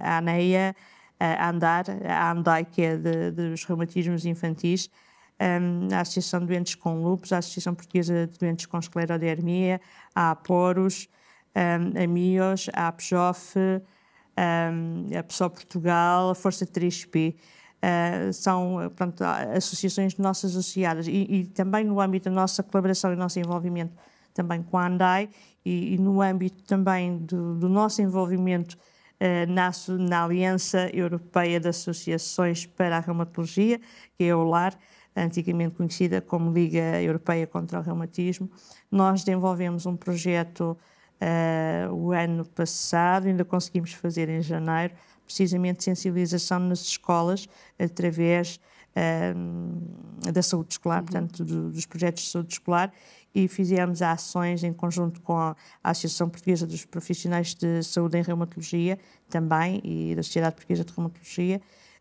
a 0.00 0.18
ANEIA, 0.18 0.76
a 1.18 1.48
ANDAR, 1.48 1.84
a 2.08 2.30
ANDAI, 2.30 2.64
que 2.64 2.82
é 2.82 2.96
de, 2.96 3.32
dos 3.32 3.64
reumatismos 3.64 4.24
infantis, 4.24 4.88
um, 5.40 5.88
Associação 5.94 6.40
de 6.40 6.46
Doentes 6.46 6.74
com 6.74 7.02
Lúpus, 7.02 7.32
a 7.32 7.38
Associação 7.38 7.74
Portuguesa 7.74 8.26
de 8.26 8.38
Doentes 8.38 8.66
com 8.66 8.78
Esclerodermia, 8.78 9.80
a 10.14 10.30
APOROS, 10.32 11.08
um, 11.54 12.02
a 12.02 12.06
MIOS, 12.06 12.68
a 12.72 12.88
APJOF, 12.88 13.56
um, 13.58 15.18
a 15.18 15.22
PSO 15.22 15.50
Portugal, 15.50 16.30
a 16.30 16.34
Força 16.34 16.66
3P. 16.66 17.34
Uh, 17.76 18.32
são 18.32 18.90
pronto, 18.96 19.22
associações 19.22 20.16
nossas 20.16 20.52
associadas 20.52 21.06
e, 21.06 21.26
e, 21.28 21.46
também 21.46 21.84
no 21.84 22.00
âmbito 22.00 22.28
da 22.30 22.34
nossa 22.34 22.62
colaboração 22.62 23.12
e 23.12 23.16
nosso 23.16 23.38
envolvimento 23.38 23.92
também 24.32 24.62
com 24.62 24.78
a 24.78 24.86
ANDAI 24.86 25.28
e, 25.64 25.94
e 25.94 25.98
no 25.98 26.22
âmbito 26.22 26.62
também 26.64 27.18
do, 27.18 27.54
do 27.54 27.68
nosso 27.68 28.00
envolvimento 28.00 28.78
uh, 29.20 29.52
na, 29.52 29.70
na, 29.98 30.24
Aliança 30.24 30.90
Europeia 30.92 31.60
de 31.60 31.68
Associações 31.68 32.64
para 32.64 32.96
a 32.96 33.00
Reumatologia, 33.00 33.78
que 34.16 34.24
é 34.24 34.30
a 34.30 34.36
OLAR, 34.36 34.76
antigamente 35.16 35.74
conhecida 35.74 36.20
como 36.20 36.52
Liga 36.52 37.00
Europeia 37.02 37.46
contra 37.46 37.80
o 37.80 37.82
Reumatismo. 37.82 38.50
Nós 38.90 39.24
desenvolvemos 39.24 39.86
um 39.86 39.96
projeto 39.96 40.76
uh, 41.20 41.94
o 41.94 42.12
ano 42.12 42.44
passado, 42.44 43.26
ainda 43.26 43.44
conseguimos 43.44 43.92
fazer 43.92 44.28
em 44.28 44.42
janeiro, 44.42 44.94
precisamente 45.24 45.82
sensibilização 45.82 46.60
nas 46.60 46.80
escolas 46.82 47.48
através 47.78 48.60
uh, 48.94 50.32
da 50.32 50.42
saúde 50.42 50.74
escolar, 50.74 50.98
uhum. 50.98 51.04
portanto, 51.04 51.44
do, 51.44 51.70
dos 51.70 51.86
projetos 51.86 52.24
de 52.24 52.30
saúde 52.30 52.52
escolar, 52.52 52.92
e 53.34 53.48
fizemos 53.48 54.00
ações 54.00 54.64
em 54.64 54.72
conjunto 54.72 55.20
com 55.20 55.36
a 55.36 55.56
Associação 55.82 56.28
Portuguesa 56.28 56.66
dos 56.66 56.86
Profissionais 56.86 57.54
de 57.54 57.82
Saúde 57.82 58.18
em 58.18 58.22
Reumatologia, 58.22 58.98
também, 59.28 59.80
e 59.84 60.14
da 60.14 60.22
Sociedade 60.22 60.54
Portuguesa 60.54 60.84
de 60.84 60.92
Reumatologia, 60.92 61.60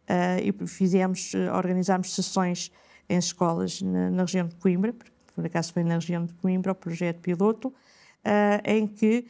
uh, 0.10 0.64
e 0.64 0.68
fizemos, 0.68 1.34
organizámos 1.54 2.14
sessões 2.14 2.72
em 3.10 3.18
escolas 3.18 3.82
na, 3.82 4.10
na, 4.10 4.24
região 4.24 4.48
de 4.48 4.56
Coimbra, 4.56 4.94
por 5.34 5.46
acaso 5.46 5.74
foi 5.74 5.84
na 5.84 5.96
região 5.96 6.26
de 6.26 6.34
Coimbra, 6.36 6.72
o 6.72 6.76
projeto 6.76 7.20
piloto, 7.20 7.68
uh, 7.70 8.62
em 8.64 8.88
que 8.88 9.28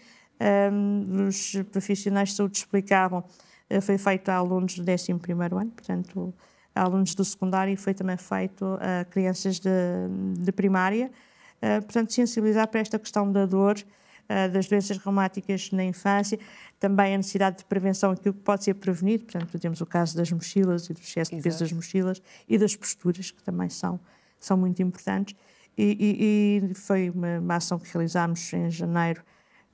um, 0.72 1.28
os 1.28 1.54
profissionais 1.72 2.30
de 2.30 2.36
saúde 2.36 2.58
explicavam 2.58 3.24
eh, 3.70 3.82
foi 3.82 3.98
feito 3.98 4.30
a 4.30 4.36
alunos 4.36 4.78
do 4.78 4.84
11 4.84 5.12
ano, 5.42 5.72
portanto, 5.72 6.34
a 6.76 6.82
alunos 6.82 7.16
do 7.16 7.24
secundário 7.24 7.74
e 7.74 7.78
foi 7.78 7.94
também 7.94 8.18
feito 8.18 8.78
a 8.82 9.06
crianças 9.06 9.60
de, 9.60 9.70
de 10.38 10.52
primária. 10.52 11.10
Uh, 11.58 11.82
portanto, 11.82 12.14
sensibilizar 12.14 12.68
para 12.68 12.82
esta 12.82 13.00
questão 13.00 13.32
da 13.32 13.46
dor, 13.46 13.76
das 14.52 14.68
doenças 14.68 14.98
reumáticas 14.98 15.72
na 15.72 15.84
infância, 15.84 16.40
também 16.80 17.14
a 17.14 17.18
necessidade 17.18 17.60
de 17.60 17.66
prevenção, 17.66 18.12
aquilo 18.12 18.34
que 18.34 18.42
pode 18.42 18.64
ser 18.64 18.74
prevenido. 18.76 19.26
Portanto, 19.26 19.60
temos 19.60 19.82
o 19.82 19.86
caso 19.86 20.16
das 20.16 20.32
mochilas 20.32 20.90
e 20.90 20.94
do 20.94 21.00
excesso 21.00 21.36
de 21.36 21.42
peso 21.42 21.60
das 21.60 21.72
mochilas 21.72 22.22
e 22.48 22.58
das 22.58 22.76
posturas, 22.76 23.32
que 23.32 23.44
também 23.44 23.70
são, 23.70 24.00
são 24.40 24.58
muito 24.58 24.82
importantes. 24.82 25.36
E, 25.78 26.62
e, 26.64 26.72
e 26.72 26.74
foi 26.74 27.10
uma, 27.10 27.40
uma, 27.40 27.56
ação 27.56 27.78
que 27.78 27.92
realizámos 27.92 28.54
em 28.54 28.70
janeiro 28.70 29.22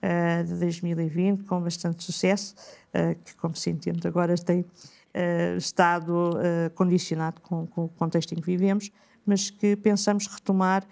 uh, 0.01 0.43
de 0.43 0.55
2020, 0.55 1.43
com 1.43 1.61
bastante 1.61 2.03
sucesso. 2.03 2.55
Eh, 2.93 3.15
que, 3.23 3.35
como 3.35 3.55
se 3.55 3.69
entende 3.69 4.05
agora, 4.05 4.35
tem 4.35 4.65
eh, 5.13 5.55
estado 5.57 6.33
condicionado 6.75 7.39
com, 7.39 7.65
com, 7.67 7.85
o 7.85 7.89
contexto 7.89 8.33
em 8.33 8.35
que 8.35 8.45
vivemos, 8.45 8.91
mas 9.25 9.49
que 9.49 9.77
pensamos 9.77 10.27
retomar 10.27 10.85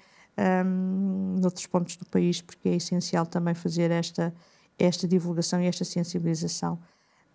um, 0.65 1.35
noutros 1.39 1.65
pontos 1.67 1.95
do 1.97 2.05
país, 2.05 2.41
porque 2.41 2.69
é 2.69 2.75
essencial 2.75 3.25
também 3.25 3.53
fazer 3.53 3.91
esta, 3.91 4.33
esta 4.77 5.07
divulgação 5.07 5.61
e 5.61 5.67
esta 5.67 5.83
sensibilização 5.83 6.79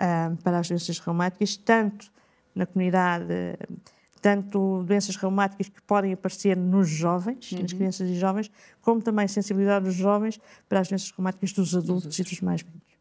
um, 0.01 0.37
para 0.37 0.59
as 0.59 0.69
doenças 0.69 0.99
reumáticas, 0.99 1.57
tanto 1.57 2.11
na 2.55 2.67
comunidade, 2.67 3.27
tanto 4.23 4.83
doenças 4.85 5.17
reumáticas 5.17 5.69
que 5.69 5.83
podem 5.83 6.12
aparecer 6.12 6.57
nos 6.57 6.88
jovens, 6.88 7.53
uhum. 7.53 7.62
nas 7.62 7.73
crianças 7.73 8.09
e 8.09 8.14
jovens, 8.14 8.51
como 8.81 9.03
também 9.03 9.29
sensibilidade 9.29 9.85
dos 9.85 9.95
jovens 9.95 10.40
para 10.69 10.81
as 10.81 10.88
doenças 10.88 11.11
reumáticas 11.11 11.53
dos 11.53 11.77
adultos, 11.77 12.07
dos 12.07 12.19
e 12.19 12.23
dos 12.23 12.40
mais 12.40 12.62
velhos. 12.62 12.95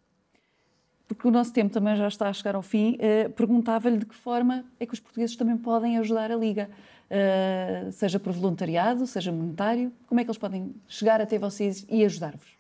Porque 1.07 1.27
o 1.27 1.31
nosso 1.31 1.53
tempo 1.53 1.71
também 1.71 1.95
já 1.95 2.07
está 2.07 2.27
a 2.27 2.33
chegar 2.33 2.55
ao 2.55 2.61
fim, 2.61 2.95
uh, 2.95 3.29
perguntava-lhe 3.31 3.97
de 3.97 4.05
que 4.05 4.15
forma 4.15 4.65
é 4.79 4.85
que 4.85 4.93
os 4.93 4.99
portugueses 4.99 5.35
também 5.35 5.55
podem 5.57 5.97
ajudar 5.97 6.31
a 6.31 6.35
Liga, 6.35 6.69
uh, 7.13 7.91
seja 7.91 8.19
por 8.19 8.33
voluntariado, 8.33 9.05
seja 9.05 9.31
monetário, 9.31 9.91
como 10.07 10.19
é 10.19 10.23
que 10.23 10.29
eles 10.29 10.37
podem 10.37 10.75
chegar 10.87 11.21
até 11.21 11.37
vocês 11.37 11.85
e 11.89 12.03
ajudar-vos? 12.03 12.57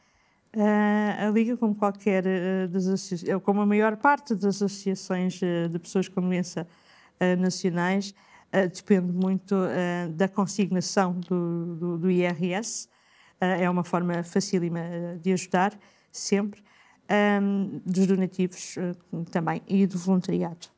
Uh, 0.55 1.27
a 1.27 1.29
Liga, 1.31 1.57
como 1.57 1.73
qualquer 1.73 2.23
das 2.69 3.23
como 3.43 3.61
a 3.61 3.65
maior 3.65 3.97
parte 3.97 4.35
das 4.35 4.61
associações 4.61 5.39
de 5.39 5.79
pessoas 5.79 6.07
com 6.07 6.21
doença 6.21 6.67
nacionais, 7.39 8.13
depende 8.75 9.11
muito 9.11 9.55
da 10.13 10.27
consignação 10.27 11.13
do, 11.13 11.75
do, 11.75 11.97
do 11.97 12.11
IRS. 12.11 12.87
é 13.39 13.67
uma 13.67 13.83
forma 13.83 14.21
facílima 14.21 14.81
de 15.21 15.33
ajudar, 15.33 15.73
sempre 16.11 16.61
um, 17.41 17.81
dos 17.85 18.07
donativos 18.07 18.75
uh, 18.77 19.25
também 19.25 19.61
e 19.67 19.85
do 19.85 19.97
voluntariado. 19.97 20.72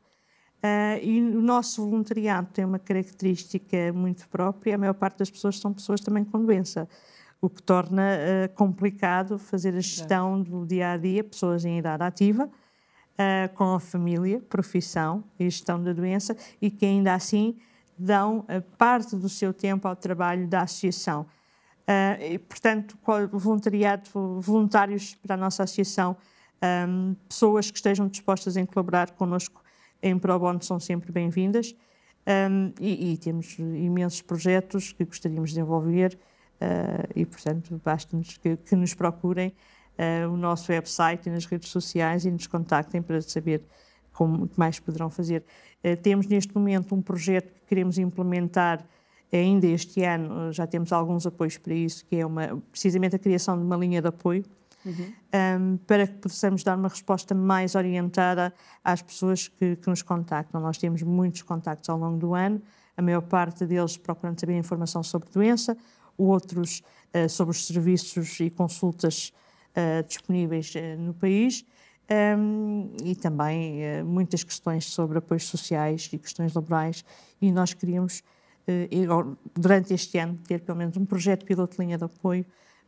Uh, 0.63 0.97
e 1.03 1.21
o 1.21 1.41
nosso 1.41 1.87
voluntariado 1.87 2.49
tem 2.51 2.65
uma 2.65 2.79
característica 2.79 3.93
muito 3.93 4.27
própria, 4.29 4.75
a 4.75 4.77
maior 4.77 4.93
parte 4.93 5.19
das 5.19 5.29
pessoas 5.29 5.59
são 5.59 5.71
pessoas 5.71 6.01
também 6.01 6.23
com 6.23 6.43
doença, 6.43 6.89
o 7.39 7.49
que 7.49 7.61
torna 7.61 8.01
uh, 8.01 8.55
complicado 8.55 9.37
fazer 9.37 9.75
a 9.75 9.79
gestão 9.79 10.41
do 10.41 10.65
dia 10.65 10.91
a 10.91 10.97
dia, 10.97 11.23
pessoas 11.23 11.63
em 11.65 11.77
idade 11.77 12.03
ativa, 12.03 12.49
com 13.53 13.75
a 13.75 13.79
família, 13.79 14.41
profissão 14.41 15.23
e 15.39 15.45
gestão 15.45 15.81
da 15.81 15.93
doença, 15.93 16.35
e 16.61 16.69
que 16.69 16.85
ainda 16.85 17.13
assim 17.13 17.55
dão 17.97 18.45
parte 18.77 19.15
do 19.15 19.29
seu 19.29 19.53
tempo 19.53 19.87
ao 19.87 19.95
trabalho 19.95 20.45
da 20.49 20.63
associação. 20.63 21.25
Uh, 21.85 22.33
e, 22.33 22.39
portanto, 22.39 22.97
voluntariado, 23.31 24.09
voluntários 24.39 25.13
para 25.13 25.35
a 25.35 25.37
nossa 25.37 25.63
associação, 25.63 26.17
um, 26.87 27.15
pessoas 27.29 27.69
que 27.69 27.77
estejam 27.77 28.07
dispostas 28.07 28.57
em 28.57 28.65
colaborar 28.65 29.11
connosco 29.11 29.61
em 30.05 30.19
Pro 30.19 30.37
Bono 30.37 30.61
são 30.61 30.79
sempre 30.79 31.11
bem-vindas. 31.11 31.75
Um, 32.27 32.73
e, 32.79 33.13
e, 33.13 33.17
temos 33.17 33.57
imensos 33.59 34.21
projetos 34.21 34.91
que 34.91 35.05
gostaríamos 35.05 35.49
de 35.49 35.55
desenvolver 35.55 36.17
uh, 36.61 37.11
e, 37.15 37.25
portanto, 37.25 37.79
basta-nos 37.83 38.37
que, 38.37 38.57
que, 38.57 38.75
nos 38.75 38.95
procurem 38.95 39.53
uh, 39.97 40.31
o 40.31 40.37
nosso 40.37 40.71
website 40.71 41.29
e 41.29 41.31
nas 41.31 41.45
redes 41.45 41.69
sociais 41.69 42.25
e 42.25 42.31
nos 42.31 42.47
contactem 42.47 43.01
para 43.01 43.21
saber 43.21 43.61
como 44.11 44.49
mais 44.57 44.79
poderão 44.79 45.09
fazer. 45.09 45.43
Uh, 45.83 45.95
temos 45.97 46.25
neste 46.25 46.55
momento 46.55 46.95
um 46.95 47.01
projeto 47.01 47.53
que 47.53 47.61
queremos 47.67 47.97
implementar 47.97 48.83
Ainda 49.31 49.67
este 49.67 50.03
ano 50.03 50.53
já 50.53 50.65
temos 50.67 50.93
alguns 50.93 51.25
apoios 51.25 51.57
para 51.57 51.73
isso, 51.73 52.05
que 52.05 52.15
é 52.15 52.25
uma, 52.25 52.61
precisamente 52.71 53.15
a 53.15 53.19
criação 53.19 53.57
de 53.57 53.63
uma 53.63 53.75
linha 53.75 54.01
de 54.01 54.07
apoio, 54.07 54.45
uhum. 54.85 55.13
um, 55.73 55.77
para 55.77 56.07
que 56.07 56.13
possamos 56.13 56.63
dar 56.63 56.77
uma 56.77 56.89
resposta 56.89 57.33
mais 57.33 57.75
orientada 57.75 58.53
às 58.83 59.01
pessoas 59.01 59.47
que, 59.47 59.75
que, 59.75 59.89
nos 59.89 60.01
contactam. 60.01 60.61
Nós 60.61 60.77
temos 60.77 61.01
muitos 61.01 61.41
contactos 61.41 61.89
ao 61.89 61.97
longo 61.97 62.17
do 62.17 62.33
ano, 62.33 62.61
a 62.95 63.01
maior 63.01 63.21
parte 63.21 63.65
deles 63.65 63.97
procurando 63.97 64.39
saber 64.39 64.57
informação 64.57 65.03
sobre 65.03 65.29
doença, 65.29 65.75
outros 66.17 66.81
uh, 67.13 67.29
sobre 67.29 67.51
os 67.51 67.65
serviços 67.65 68.39
e 68.39 68.49
consultas 68.49 69.33
uh, 69.71 70.07
disponíveis 70.07 70.73
uh, 70.75 71.01
no 71.01 71.13
país. 71.13 71.65
Um, 72.37 72.91
e 73.03 73.15
também 73.15 74.03
muitas 74.03 74.43
questões 74.43 74.85
sobre 74.85 75.17
apoios 75.17 75.45
sociais 75.45 76.07
e 76.13 76.19
questões 76.19 76.53
laborais, 76.53 77.03
e 77.41 77.51
nós 77.51 77.73
queríamos 77.73 78.21
durante 79.55 79.91
este 79.91 80.19
ano, 80.19 80.37
ter 80.47 80.61
pelo 80.61 80.77
menos 80.77 80.95
um 80.97 81.05
projeto 81.05 81.43
piloto 81.43 81.75
de 81.75 81.83
linha 81.83 81.97
de 81.97 82.03
apoio 82.03 82.45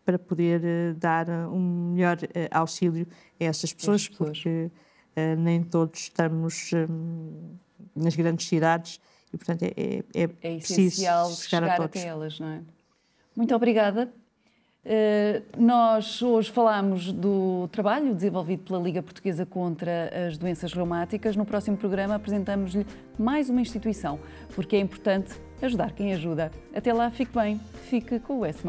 para 0.07 0.17
poder 0.17 0.63
eh, 0.63 0.93
dar 0.93 1.27
eh, 1.27 1.45
um 1.47 1.91
melhor 1.91 2.17
auxílio 2.49 3.05
a 3.37 3.43
essas 3.43 3.73
pessoas, 3.73 4.07
pessoas. 4.07 4.29
porque 4.29 4.71
nem 5.37 5.63
todos 5.63 5.99
estamos 5.99 6.71
nas 7.93 8.15
grandes 8.15 8.47
cidades 8.47 9.01
e, 9.33 9.37
portanto, 9.37 9.63
é, 9.63 9.73
é, 9.75 10.23
é, 10.23 10.29
é 10.43 10.55
essencial 10.57 11.29
chegar, 11.31 11.63
chegar 11.63 11.81
até 11.81 12.05
elas, 12.05 12.39
não 12.39 12.47
é? 12.47 12.61
Muito 13.35 13.53
obrigada. 13.53 14.13
Nós 15.57 16.21
hoje 16.21 16.51
falamos 16.51 17.11
do 17.11 17.67
trabalho 17.71 18.13
desenvolvido 18.13 18.63
pela 18.63 18.79
Liga 18.79 19.01
Portuguesa 19.01 19.45
contra 19.45 20.27
as 20.27 20.37
Doenças 20.37 20.71
Reumáticas. 20.71 21.35
No 21.35 21.45
próximo 21.45 21.75
programa 21.75 22.15
apresentamos-lhe 22.15 22.85
mais 23.17 23.49
uma 23.49 23.59
instituição, 23.59 24.19
porque 24.55 24.75
é 24.75 24.79
importante 24.79 25.33
ajudar 25.61 25.91
quem 25.91 26.13
ajuda. 26.13 26.51
Até 26.73 26.93
lá, 26.93 27.09
fique 27.09 27.33
bem, 27.33 27.59
fique 27.89 28.19
com 28.19 28.39
o 28.39 28.45
S. 28.45 28.63